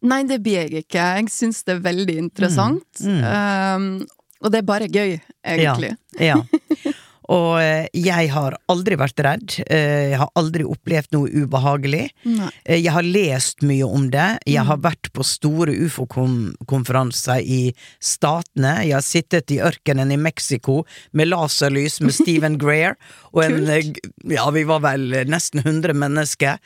Nei, 0.06 0.20
det 0.30 0.44
blir 0.44 0.60
jeg 0.70 0.84
ikke. 0.86 1.02
Jeg 1.18 1.32
syns 1.34 1.64
det 1.66 1.78
er 1.78 1.80
veldig 1.82 2.18
interessant. 2.22 2.86
Mm, 3.02 3.24
Um, 3.26 4.06
og 4.44 4.52
det 4.52 4.60
er 4.60 4.68
bare 4.68 4.88
gøy, 4.88 5.16
egentlig. 5.44 5.96
Ja. 6.20 6.36
Ja. 6.38 6.94
Og 7.34 7.56
eh, 7.62 7.88
jeg 7.98 8.30
har 8.34 8.54
aldri 8.70 8.96
vært 9.00 9.20
redd. 9.26 9.56
eh, 9.66 10.12
Jeg 10.12 10.20
har 10.22 10.30
aldri 10.38 10.64
opplevd 10.68 11.12
noe 11.16 11.30
ubehagelig. 11.46 12.10
Nei. 12.26 12.50
Eh, 12.66 12.78
Jeg 12.84 12.94
har 12.94 13.02
lest 13.04 13.64
mye 13.66 13.88
om 13.88 14.10
det. 14.14 14.28
Jeg 14.46 14.66
har 14.68 14.78
vært 14.78 15.10
på 15.16 15.24
store 15.26 15.74
ufo-konferanser 15.74 17.42
i 17.42 17.74
Statene. 18.00 18.76
Jeg 18.86 18.94
har 18.98 19.06
sittet 19.06 19.52
i 19.56 19.60
ørkenen 19.66 20.12
i 20.14 20.18
Mexico 20.22 20.84
med 21.14 21.30
laserlys 21.32 22.00
med 22.02 22.14
Stephen 22.20 22.58
Greer. 22.62 22.96
Og 23.34 23.44
en, 23.46 23.96
ja, 24.30 24.46
vi 24.56 24.64
var 24.70 24.84
vel 24.86 25.10
nesten 25.32 25.64
100 25.66 25.94
mennesker. 25.98 26.60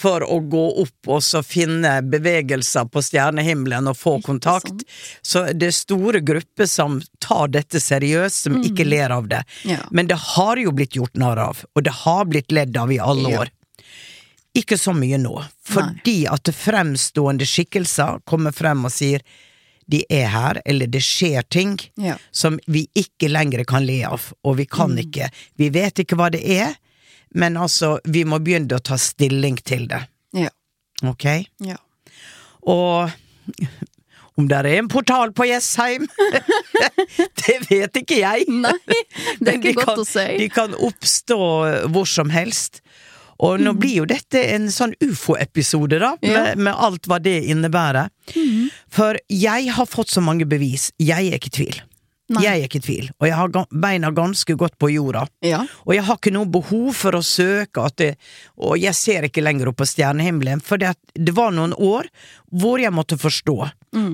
For 0.00 0.24
å 0.24 0.38
gå 0.48 0.62
opp 0.82 1.08
og 1.12 1.20
så 1.26 1.42
finne 1.44 1.98
bevegelser 2.08 2.86
på 2.88 3.02
stjernehimmelen 3.04 3.90
og 3.90 3.98
få 4.00 4.14
kontakt. 4.24 4.84
Så 5.20 5.42
det 5.52 5.66
er 5.68 5.76
store 5.76 6.22
grupper 6.24 6.68
som 6.70 7.00
tar 7.20 7.50
dette 7.52 7.82
seriøst, 7.84 8.46
som 8.46 8.56
ikke 8.64 8.86
ler 8.88 9.12
av 9.12 9.28
det. 9.28 9.42
Ja. 9.68 9.82
Men 9.90 10.08
det 10.08 10.16
har 10.36 10.56
jo 10.62 10.72
blitt 10.72 10.96
gjort 10.96 11.20
narr 11.20 11.42
av, 11.50 11.64
og 11.76 11.84
det 11.84 11.92
har 12.04 12.24
blitt 12.32 12.52
ledd 12.56 12.76
av 12.80 12.92
i 12.92 12.98
alle 12.98 13.28
Ja. 13.30 13.40
år. 13.44 13.52
Ikke 14.56 14.74
så 14.80 14.90
mye 14.96 15.18
nå, 15.20 15.36
fordi 15.62 16.24
at 16.26 16.48
fremstående 16.56 17.46
skikkelser 17.46 18.18
kommer 18.26 18.50
frem 18.56 18.84
og 18.88 18.90
sier 18.90 19.22
de 19.90 20.04
er 20.10 20.26
her, 20.30 20.58
eller 20.66 20.86
det 20.90 21.02
skjer 21.02 21.42
ting 21.50 21.76
Ja. 21.96 22.16
som 22.32 22.58
vi 22.66 22.88
ikke 22.94 23.28
lenger 23.30 23.64
kan 23.66 23.84
le 23.86 24.00
av, 24.06 24.32
og 24.44 24.56
vi 24.56 24.64
kan 24.66 24.96
ikke 24.98 25.30
Vi 25.58 25.68
vet 25.68 25.94
ikke 26.02 26.16
hva 26.16 26.30
det 26.30 26.42
er, 26.46 26.74
men 27.34 27.56
altså, 27.60 27.98
vi 28.04 28.24
må 28.28 28.38
begynne 28.42 28.78
å 28.78 28.82
ta 28.84 28.96
stilling 28.98 29.56
til 29.66 29.86
det. 29.90 30.02
Ja. 30.36 30.50
Ok? 31.06 31.26
Ja. 31.64 31.76
Og 32.68 33.10
om 34.40 34.46
det 34.48 34.56
er 34.56 34.68
en 34.78 34.88
portal 34.88 35.32
på 35.36 35.46
Jessheim, 35.48 36.06
det 37.44 37.56
vet 37.68 38.00
ikke 38.02 38.20
jeg. 38.22 38.46
Nei, 38.48 38.72
det 39.40 39.52
er 39.52 39.58
ikke 39.58 39.68
de 39.68 39.74
godt 39.78 39.90
kan, 39.92 40.02
å 40.02 40.08
si. 40.08 40.26
De 40.40 40.48
kan 40.52 40.76
oppstå 40.76 41.38
hvor 41.92 42.08
som 42.08 42.32
helst. 42.32 42.80
Og 43.40 43.56
nå 43.64 43.72
blir 43.80 44.02
jo 44.02 44.06
dette 44.08 44.42
en 44.52 44.66
sånn 44.72 44.92
ufo-episode, 45.00 45.96
da, 46.02 46.10
Ja. 46.20 46.42
med, 46.50 46.58
med 46.66 46.74
alt 46.76 47.06
hva 47.08 47.16
det 47.24 47.38
innebærer. 47.48 48.10
For 48.92 49.16
jeg 49.32 49.70
har 49.72 49.88
fått 49.88 50.12
så 50.12 50.20
mange 50.24 50.44
bevis. 50.48 50.90
Jeg 51.00 51.30
er 51.30 51.38
ikke 51.38 51.48
i 51.48 51.56
tvil. 51.56 51.78
Nei. 52.30 52.44
Jeg 52.44 52.60
er 52.60 52.68
ikke 52.68 52.78
i 52.78 52.84
tvil, 52.84 53.06
og 53.18 53.26
jeg 53.26 53.34
har 53.34 53.52
beina 53.82 54.10
ganske 54.14 54.54
godt 54.54 54.76
på 54.78 54.90
jorda. 54.92 55.24
Ja. 55.42 55.64
Og 55.82 55.94
jeg 55.96 56.04
har 56.06 56.18
ikke 56.20 56.32
noe 56.34 56.46
behov 56.46 56.92
for 56.94 57.18
å 57.18 57.22
søke 57.26 57.82
at 57.88 57.96
det, 57.98 58.10
Og 58.56 58.76
jeg 58.78 58.94
ser 58.94 59.26
ikke 59.26 59.42
lenger 59.42 59.68
opp 59.72 59.80
på 59.82 59.88
stjernehimmelen, 59.90 60.62
for 60.62 60.78
det, 60.78 60.94
det 61.18 61.34
var 61.34 61.50
noen 61.56 61.74
år 61.74 62.06
hvor 62.54 62.78
jeg 62.78 62.92
måtte 62.94 63.18
forstå. 63.18 63.56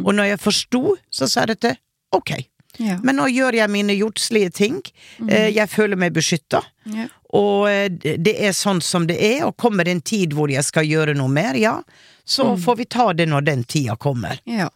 Og 0.05 0.12
når 0.17 0.31
jeg 0.33 0.41
forsto, 0.41 0.97
så 1.12 1.29
sa 1.29 1.45
jeg 1.45 1.55
dette 1.57 1.75
ok. 2.17 2.33
Ja. 2.81 2.99
Men 3.05 3.17
nå 3.17 3.27
gjør 3.33 3.57
jeg 3.57 3.71
mine 3.73 3.95
jordslige 3.97 4.51
ting. 4.53 4.81
Eh, 5.29 5.49
Jeg 5.57 5.69
føler 5.73 5.97
meg 5.97 6.12
beskytta. 6.12 6.61
Ja. 6.93 7.07
Og 7.37 7.69
eh, 7.71 7.89
det 8.21 8.35
er 8.45 8.53
sånn 8.57 8.81
som 8.85 9.07
det 9.09 9.17
er, 9.17 9.47
og 9.49 9.57
kommer 9.61 9.85
det 9.85 9.95
en 9.97 10.03
tid 10.05 10.33
hvor 10.37 10.53
jeg 10.53 10.64
skal 10.64 10.85
gjøre 10.89 11.14
noe 11.17 11.29
mer, 11.33 11.57
ja, 11.57 11.79
så 12.25 12.53
får 12.61 12.77
vi 12.77 12.85
ta 12.85 13.12
det 13.17 13.29
når 13.31 13.45
den 13.49 13.64
tida 13.64 13.97
kommer. 13.97 14.41
Ja. 14.45 14.69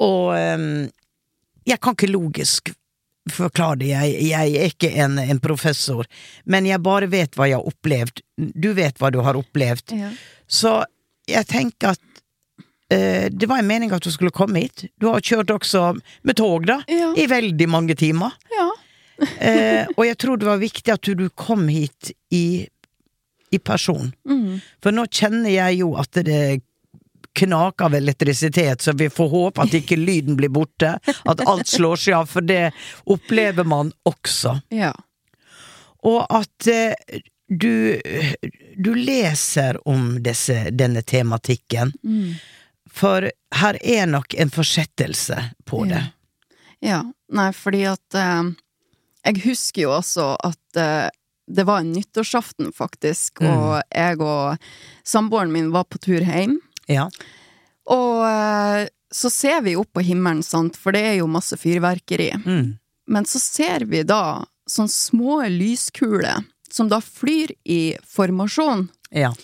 Og 0.00 0.30
ehm, 0.36 0.88
jeg 1.68 1.80
kan 1.80 1.96
ikke 1.96 2.10
logisk 2.10 2.72
forklare 3.30 3.76
det, 3.82 3.90
jeg, 3.92 4.14
jeg 4.30 4.54
er 4.56 4.70
ikke 4.72 4.88
en, 5.04 5.18
en 5.20 5.38
professor, 5.44 6.06
men 6.50 6.66
jeg 6.66 6.80
bare 6.82 7.06
vet 7.12 7.36
hva 7.36 7.46
jeg 7.50 7.58
har 7.60 7.68
opplevd. 7.68 8.22
Du 8.56 8.72
vet 8.74 8.96
hva 8.98 9.10
du 9.12 9.20
har 9.22 9.36
opplevd. 9.38 9.92
Ja. 9.94 10.08
Så 10.50 10.72
jeg 11.30 11.46
tenker 11.46 11.92
at 11.92 12.22
eh, 12.90 13.28
det 13.30 13.46
var 13.46 13.60
en 13.60 13.68
mening 13.68 13.92
at 13.94 14.02
du 14.02 14.10
skulle 14.10 14.32
komme 14.34 14.64
hit. 14.64 14.86
Du 14.98 15.10
har 15.12 15.20
kjørt 15.22 15.52
også 15.54 15.92
med 16.26 16.36
tog, 16.40 16.64
da, 16.66 16.80
Ja. 16.90 17.12
i 17.14 17.28
veldig 17.30 17.68
mange 17.70 17.94
timer. 18.00 18.36
ja. 18.56 18.70
Eh, 19.20 19.84
og 19.98 20.06
jeg 20.06 20.16
tror 20.16 20.38
det 20.40 20.46
var 20.48 20.56
viktig 20.62 20.92
at 20.94 21.04
du 21.12 21.26
kom 21.36 21.66
hit 21.68 22.08
i, 22.32 22.64
i 23.52 23.58
person. 23.60 24.14
Mm. 24.24 24.62
For 24.80 24.96
nå 24.96 25.04
kjenner 25.12 25.52
jeg 25.52 25.82
jo 25.82 25.90
at 26.00 26.08
det 26.24 26.62
knaker 27.38 27.84
av 27.84 27.94
elektrisitet, 27.94 28.82
så 28.82 28.92
vi 28.92 29.06
får 29.10 29.28
håpe 29.32 29.62
at 29.62 29.74
ikke 29.74 29.96
lyden 29.96 30.36
blir 30.36 30.48
borte. 30.52 30.96
At 31.24 31.42
alt 31.46 31.68
slår 31.70 31.96
seg 31.96 32.14
av, 32.18 32.26
for 32.26 32.40
det 32.46 32.70
opplever 33.06 33.64
man 33.64 33.92
også. 34.08 34.56
Ja. 34.74 34.92
Og 36.02 36.24
at 36.32 36.66
eh, 36.72 37.20
du, 37.50 38.00
du 38.76 38.90
leser 38.94 39.78
om 39.88 40.16
disse, 40.24 40.70
denne 40.70 41.02
tematikken. 41.02 41.92
Mm. 42.04 42.34
For 42.90 43.30
her 43.60 43.78
er 43.82 44.06
nok 44.10 44.34
en 44.34 44.50
forsettelse 44.50 45.38
på 45.68 45.84
det. 45.90 46.02
Ja. 46.82 47.02
Nei, 47.30 47.50
fordi 47.54 47.84
at 47.86 48.16
eh, 48.18 48.48
Jeg 49.28 49.42
husker 49.44 49.82
jo 49.84 49.90
også 49.98 50.32
at 50.42 50.78
eh, 50.80 51.08
det 51.50 51.64
var 51.66 51.82
en 51.82 51.92
nyttårsaften, 51.92 52.72
faktisk, 52.72 53.40
Mm. 53.42 53.50
og 53.50 53.82
jeg 53.90 54.20
og 54.22 54.56
samboeren 55.04 55.50
min 55.52 55.70
var 55.74 55.84
på 55.90 55.98
tur 55.98 56.22
hjem. 56.22 56.60
Ja. 56.90 57.06
Og 57.90 58.26
eh, 58.26 58.88
så 59.10 59.30
ser 59.30 59.60
vi 59.66 59.76
opp 59.78 59.92
på 59.96 60.00
himmelen, 60.06 60.42
sant, 60.46 60.76
for 60.78 60.92
det 60.94 61.02
er 61.06 61.16
jo 61.20 61.26
masse 61.30 61.56
fyrverkeri. 61.58 62.30
Mm. 62.44 62.78
Men 63.10 63.24
så 63.26 63.38
ser 63.42 63.84
vi 63.90 64.02
da 64.06 64.44
sånne 64.70 64.94
små 64.94 65.42
lyskuler 65.50 66.44
som 66.70 66.88
da 66.90 67.00
flyr 67.02 67.50
i 67.64 67.96
formasjon. 68.06 68.88
Ja. 69.10 69.34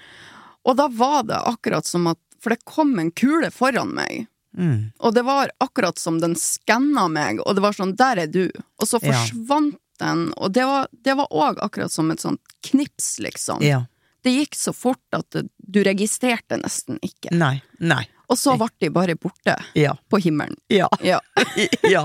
Og 0.68 0.76
da 0.80 0.88
var 0.92 1.24
det 1.30 1.40
akkurat 1.48 1.86
som 1.88 2.08
at 2.12 2.20
For 2.38 2.54
det 2.54 2.62
kom 2.70 2.92
en 3.02 3.10
kule 3.18 3.48
foran 3.50 3.96
meg. 3.98 4.28
Mm. 4.58 4.92
Og 5.02 5.14
det 5.16 5.24
var 5.26 5.50
akkurat 5.64 5.98
som 5.98 6.20
den 6.22 6.36
skanna 6.38 7.08
meg, 7.10 7.40
og 7.42 7.56
det 7.58 7.64
var 7.66 7.74
sånn 7.74 7.96
'der 7.98 8.18
er 8.24 8.28
du', 8.28 8.52
og 8.80 8.86
så 8.88 9.00
Ja. 9.02 9.12
forsvant 9.12 9.80
den, 10.00 10.34
og 10.38 10.54
det 10.54 10.64
var 10.66 10.88
det 11.04 11.16
òg 11.18 11.58
akkurat 11.58 11.92
som 11.92 12.12
et 12.12 12.20
sånt 12.22 12.40
knips, 12.64 13.18
liksom. 13.20 13.62
ja. 13.62 13.86
Det 14.24 14.32
gikk 14.34 14.56
så 14.56 14.74
fort 14.74 15.02
at 15.14 15.32
du 15.58 15.84
registrerte 15.84 16.58
nesten 16.62 17.00
ikke. 17.02 17.32
Nei. 17.32 17.62
Nei. 17.80 18.06
Og 18.30 18.38
så 18.38 18.58
ble 18.58 18.68
de 18.80 18.90
bare 18.90 19.16
borte 19.16 19.56
Ja. 19.74 19.94
på 20.10 20.20
himmelen. 20.22 20.58
Ja. 20.70 20.90
Ja. 21.02 21.20
ja. 21.84 22.04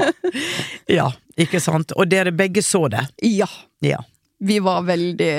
ja. 0.89 1.11
Ikke 1.37 1.61
sant? 1.61 1.93
Og 1.97 2.09
dere 2.09 2.31
begge 2.33 2.63
så 2.63 2.89
det. 2.89 3.09
Ja. 3.23 3.49
Ja. 3.81 3.99
Vi 4.43 4.57
var 4.59 4.83
veldig 4.83 5.33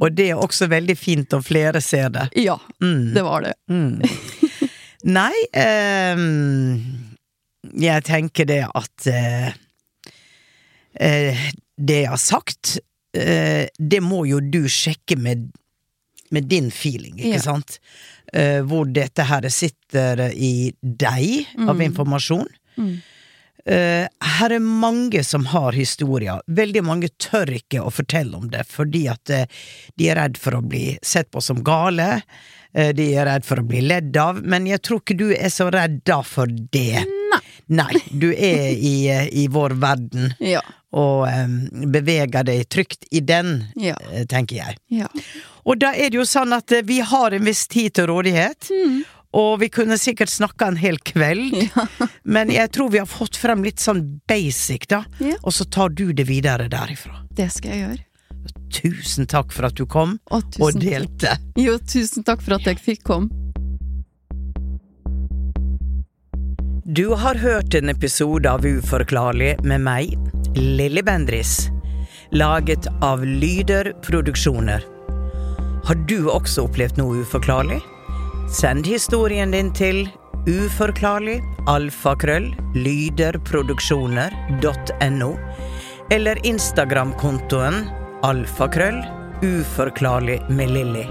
Og 0.00 0.12
det 0.16 0.30
er 0.32 0.40
også 0.40 0.68
veldig 0.72 0.94
fint 0.96 1.32
om 1.36 1.42
flere 1.44 1.80
ser 1.84 2.08
det. 2.14 2.28
Ja, 2.40 2.56
Mm. 2.80 3.12
det 3.14 3.22
var 3.26 3.42
det. 3.44 3.54
Mm. 3.68 4.00
Nei, 5.04 5.34
eh, 5.52 6.16
jeg 7.78 8.04
tenker 8.08 8.46
det 8.48 8.62
at 8.74 9.06
eh, 9.06 9.50
eh, 11.00 11.36
Det 11.78 12.00
jeg 12.02 12.08
har 12.10 12.18
sagt, 12.18 12.78
eh, 13.14 13.68
det 13.78 14.00
må 14.02 14.24
jo 14.26 14.40
du 14.40 14.64
sjekke 14.68 15.16
med, 15.18 15.50
med 16.34 16.48
din 16.50 16.70
feeling, 16.74 17.14
ikke 17.20 17.36
Ja. 17.38 17.44
sant? 17.44 17.78
Eh, 18.34 18.60
hvor 18.66 18.84
dette 18.92 19.24
her 19.24 19.46
sitter 19.48 20.30
i 20.34 20.72
deg 20.82 21.46
av 21.58 21.76
Mm. 21.76 21.80
informasjon. 21.92 22.46
Mm. 22.76 23.02
Eh, 23.68 24.06
her 24.38 24.52
er 24.56 24.62
mange 24.64 25.20
som 25.26 25.44
har 25.52 25.76
historier. 25.76 26.40
Veldig 26.46 26.82
mange 26.86 27.10
tør 27.20 27.50
ikke 27.58 27.82
å 27.84 27.90
fortelle 27.92 28.36
om 28.38 28.46
det, 28.52 28.62
fordi 28.70 29.02
at 29.12 29.30
eh, 29.34 29.44
de 30.00 30.08
er 30.08 30.16
redd 30.22 30.38
for 30.40 30.56
å 30.56 30.62
bli 30.64 30.94
sett 31.04 31.28
på 31.34 31.42
som 31.44 31.60
gale. 31.66 32.22
eh, 32.72 32.94
de 32.96 33.10
er 33.14 33.26
redd 33.28 33.44
for 33.44 33.60
å 33.60 33.66
bli 33.68 33.82
ledd 33.84 34.16
av. 34.16 34.40
Men 34.42 34.66
jeg 34.70 34.80
tror 34.88 35.02
ikke 35.02 35.18
du 35.20 35.26
er 35.36 35.52
så 35.52 35.68
redd 35.74 36.00
da 36.08 36.22
for 36.24 36.46
det. 36.48 37.04
Nei. 37.04 37.42
Nei, 37.68 38.00
du 38.08 38.30
er 38.32 38.70
i, 38.72 38.94
i 39.42 39.44
vår 39.52 39.74
verden 39.76 40.30
Ja. 40.54 40.62
og 40.96 41.26
um, 41.28 41.58
beveger 41.92 42.46
deg 42.48 42.62
trygt 42.72 43.04
i 43.12 43.20
den, 43.20 43.66
Ja. 43.76 43.98
tenker 44.32 44.56
jeg. 44.62 44.78
Ja. 45.02 45.10
Og 45.68 45.76
da 45.82 45.90
er 45.92 46.08
det 46.08 46.16
jo 46.16 46.24
sånn 46.24 46.54
at 46.56 46.72
vi 46.88 47.02
har 47.04 47.36
en 47.36 47.44
viss 47.44 47.66
tid 47.68 47.92
til 47.98 48.08
rådighet. 48.08 48.70
Mm. 48.72 49.02
Og 49.36 49.58
vi 49.60 49.68
kunne 49.68 49.98
sikkert 50.00 50.30
snakka 50.32 50.70
en 50.72 50.78
hel 50.80 50.96
kveld, 51.04 51.58
men 52.34 52.48
jeg 52.52 52.70
tror 52.72 52.88
vi 52.94 53.00
har 53.02 53.08
fått 53.10 53.36
frem 53.36 53.60
litt 53.66 53.82
sånn 53.82 54.20
basic, 54.28 54.86
da. 54.88 55.02
Ja. 55.20 55.36
Og 55.42 55.52
så 55.52 55.66
tar 55.68 55.92
du 55.92 56.12
det 56.16 56.24
videre 56.30 56.68
derifra. 56.72 57.24
Det 57.36 57.50
skal 57.52 57.74
jeg 57.74 57.82
gjøre. 57.84 58.04
Tusen 58.72 59.26
takk 59.28 59.52
for 59.52 59.68
at 59.68 59.76
du 59.76 59.84
kom 59.88 60.16
Og 60.32 60.56
og 60.60 60.78
delte. 60.80 61.26
takk. 61.34 61.44
Jo, 61.60 61.76
tusen 61.78 62.24
takk 62.24 62.40
for 62.44 62.56
at 62.56 62.64
jeg 62.68 62.80
fikk 62.80 63.04
komme. 63.08 63.28
Du 66.88 67.10
har 67.20 67.36
hørt 67.36 67.74
en 67.76 67.88
episode 67.92 68.48
av 68.48 68.64
Uforklarlig 68.64 69.58
med 69.64 69.82
meg, 69.84 70.14
Lilly 70.56 71.02
Bendris. 71.04 71.66
Laget 72.32 72.88
av 73.04 73.20
Lyder 73.24 73.92
Produksjoner. 74.04 74.84
Har 75.84 76.00
du 76.08 76.30
også 76.32 76.64
opplevd 76.68 76.96
noe 77.00 77.20
uforklarlig? 77.24 77.82
Send 78.48 78.86
historien 78.88 79.50
din 79.52 79.68
til 79.76 80.06
uforklarlig 80.48 81.42
alfakrøll 81.68 82.46
lyderproduksjoner.no 82.72 85.28
eller 86.16 86.40
Instagram-kontoen 86.48 87.76
alfakrøll 88.24 89.04
uforklarlig 89.44 90.40
med 90.48 90.72
Lilly. 90.72 91.04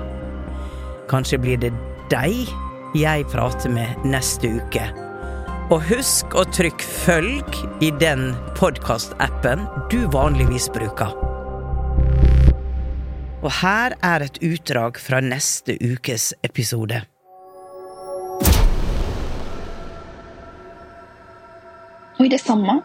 Kanskje 1.11 1.37
blir 1.43 1.57
det 1.61 1.69
deg 2.09 2.49
jeg 2.97 3.27
prater 3.29 3.69
med 3.69 3.93
neste 4.09 4.49
uke. 4.57 4.89
Og 5.69 5.77
husk 5.91 6.33
å 6.33 6.41
trykke 6.49 6.81
følg 7.03 7.45
i 7.85 7.93
den 8.01 8.33
podkastappen 8.57 9.61
du 9.91 10.07
vanligvis 10.09 10.69
bruker. 10.73 11.13
Og 13.45 13.51
her 13.59 13.93
er 14.01 14.21
et 14.25 14.41
utdrag 14.41 14.97
fra 14.97 15.21
neste 15.21 15.77
ukes 15.77 16.33
episode. 16.47 17.05
Og 22.17 22.25
i 22.25 22.31
det 22.33 22.41
samme 22.41 22.79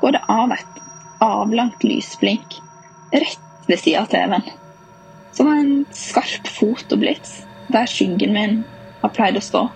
går 0.00 0.16
det 0.16 0.22
av 0.28 0.52
et 0.54 0.80
avlangt 1.24 1.84
lysblink 1.84 2.58
rett 3.14 3.68
ved 3.68 3.80
siden 3.80 4.04
av 4.04 4.10
TV-en. 4.12 4.48
Som 5.34 5.50
en 5.50 5.72
skarp 5.96 6.48
fotoblits 6.58 7.40
der 7.72 7.88
skyggen 7.90 8.34
min 8.36 8.60
har 9.02 9.12
pleid 9.16 9.38
å 9.40 9.44
stå. 9.44 9.66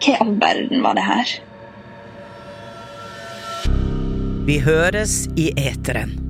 Hva 0.00 0.12
i 0.14 0.18
all 0.22 0.34
verden 0.40 0.84
var 0.84 0.96
det 0.96 1.04
her? 1.04 1.36
Vi 4.48 4.56
høres 4.64 5.24
i 5.38 5.50
eteren. 5.60 6.29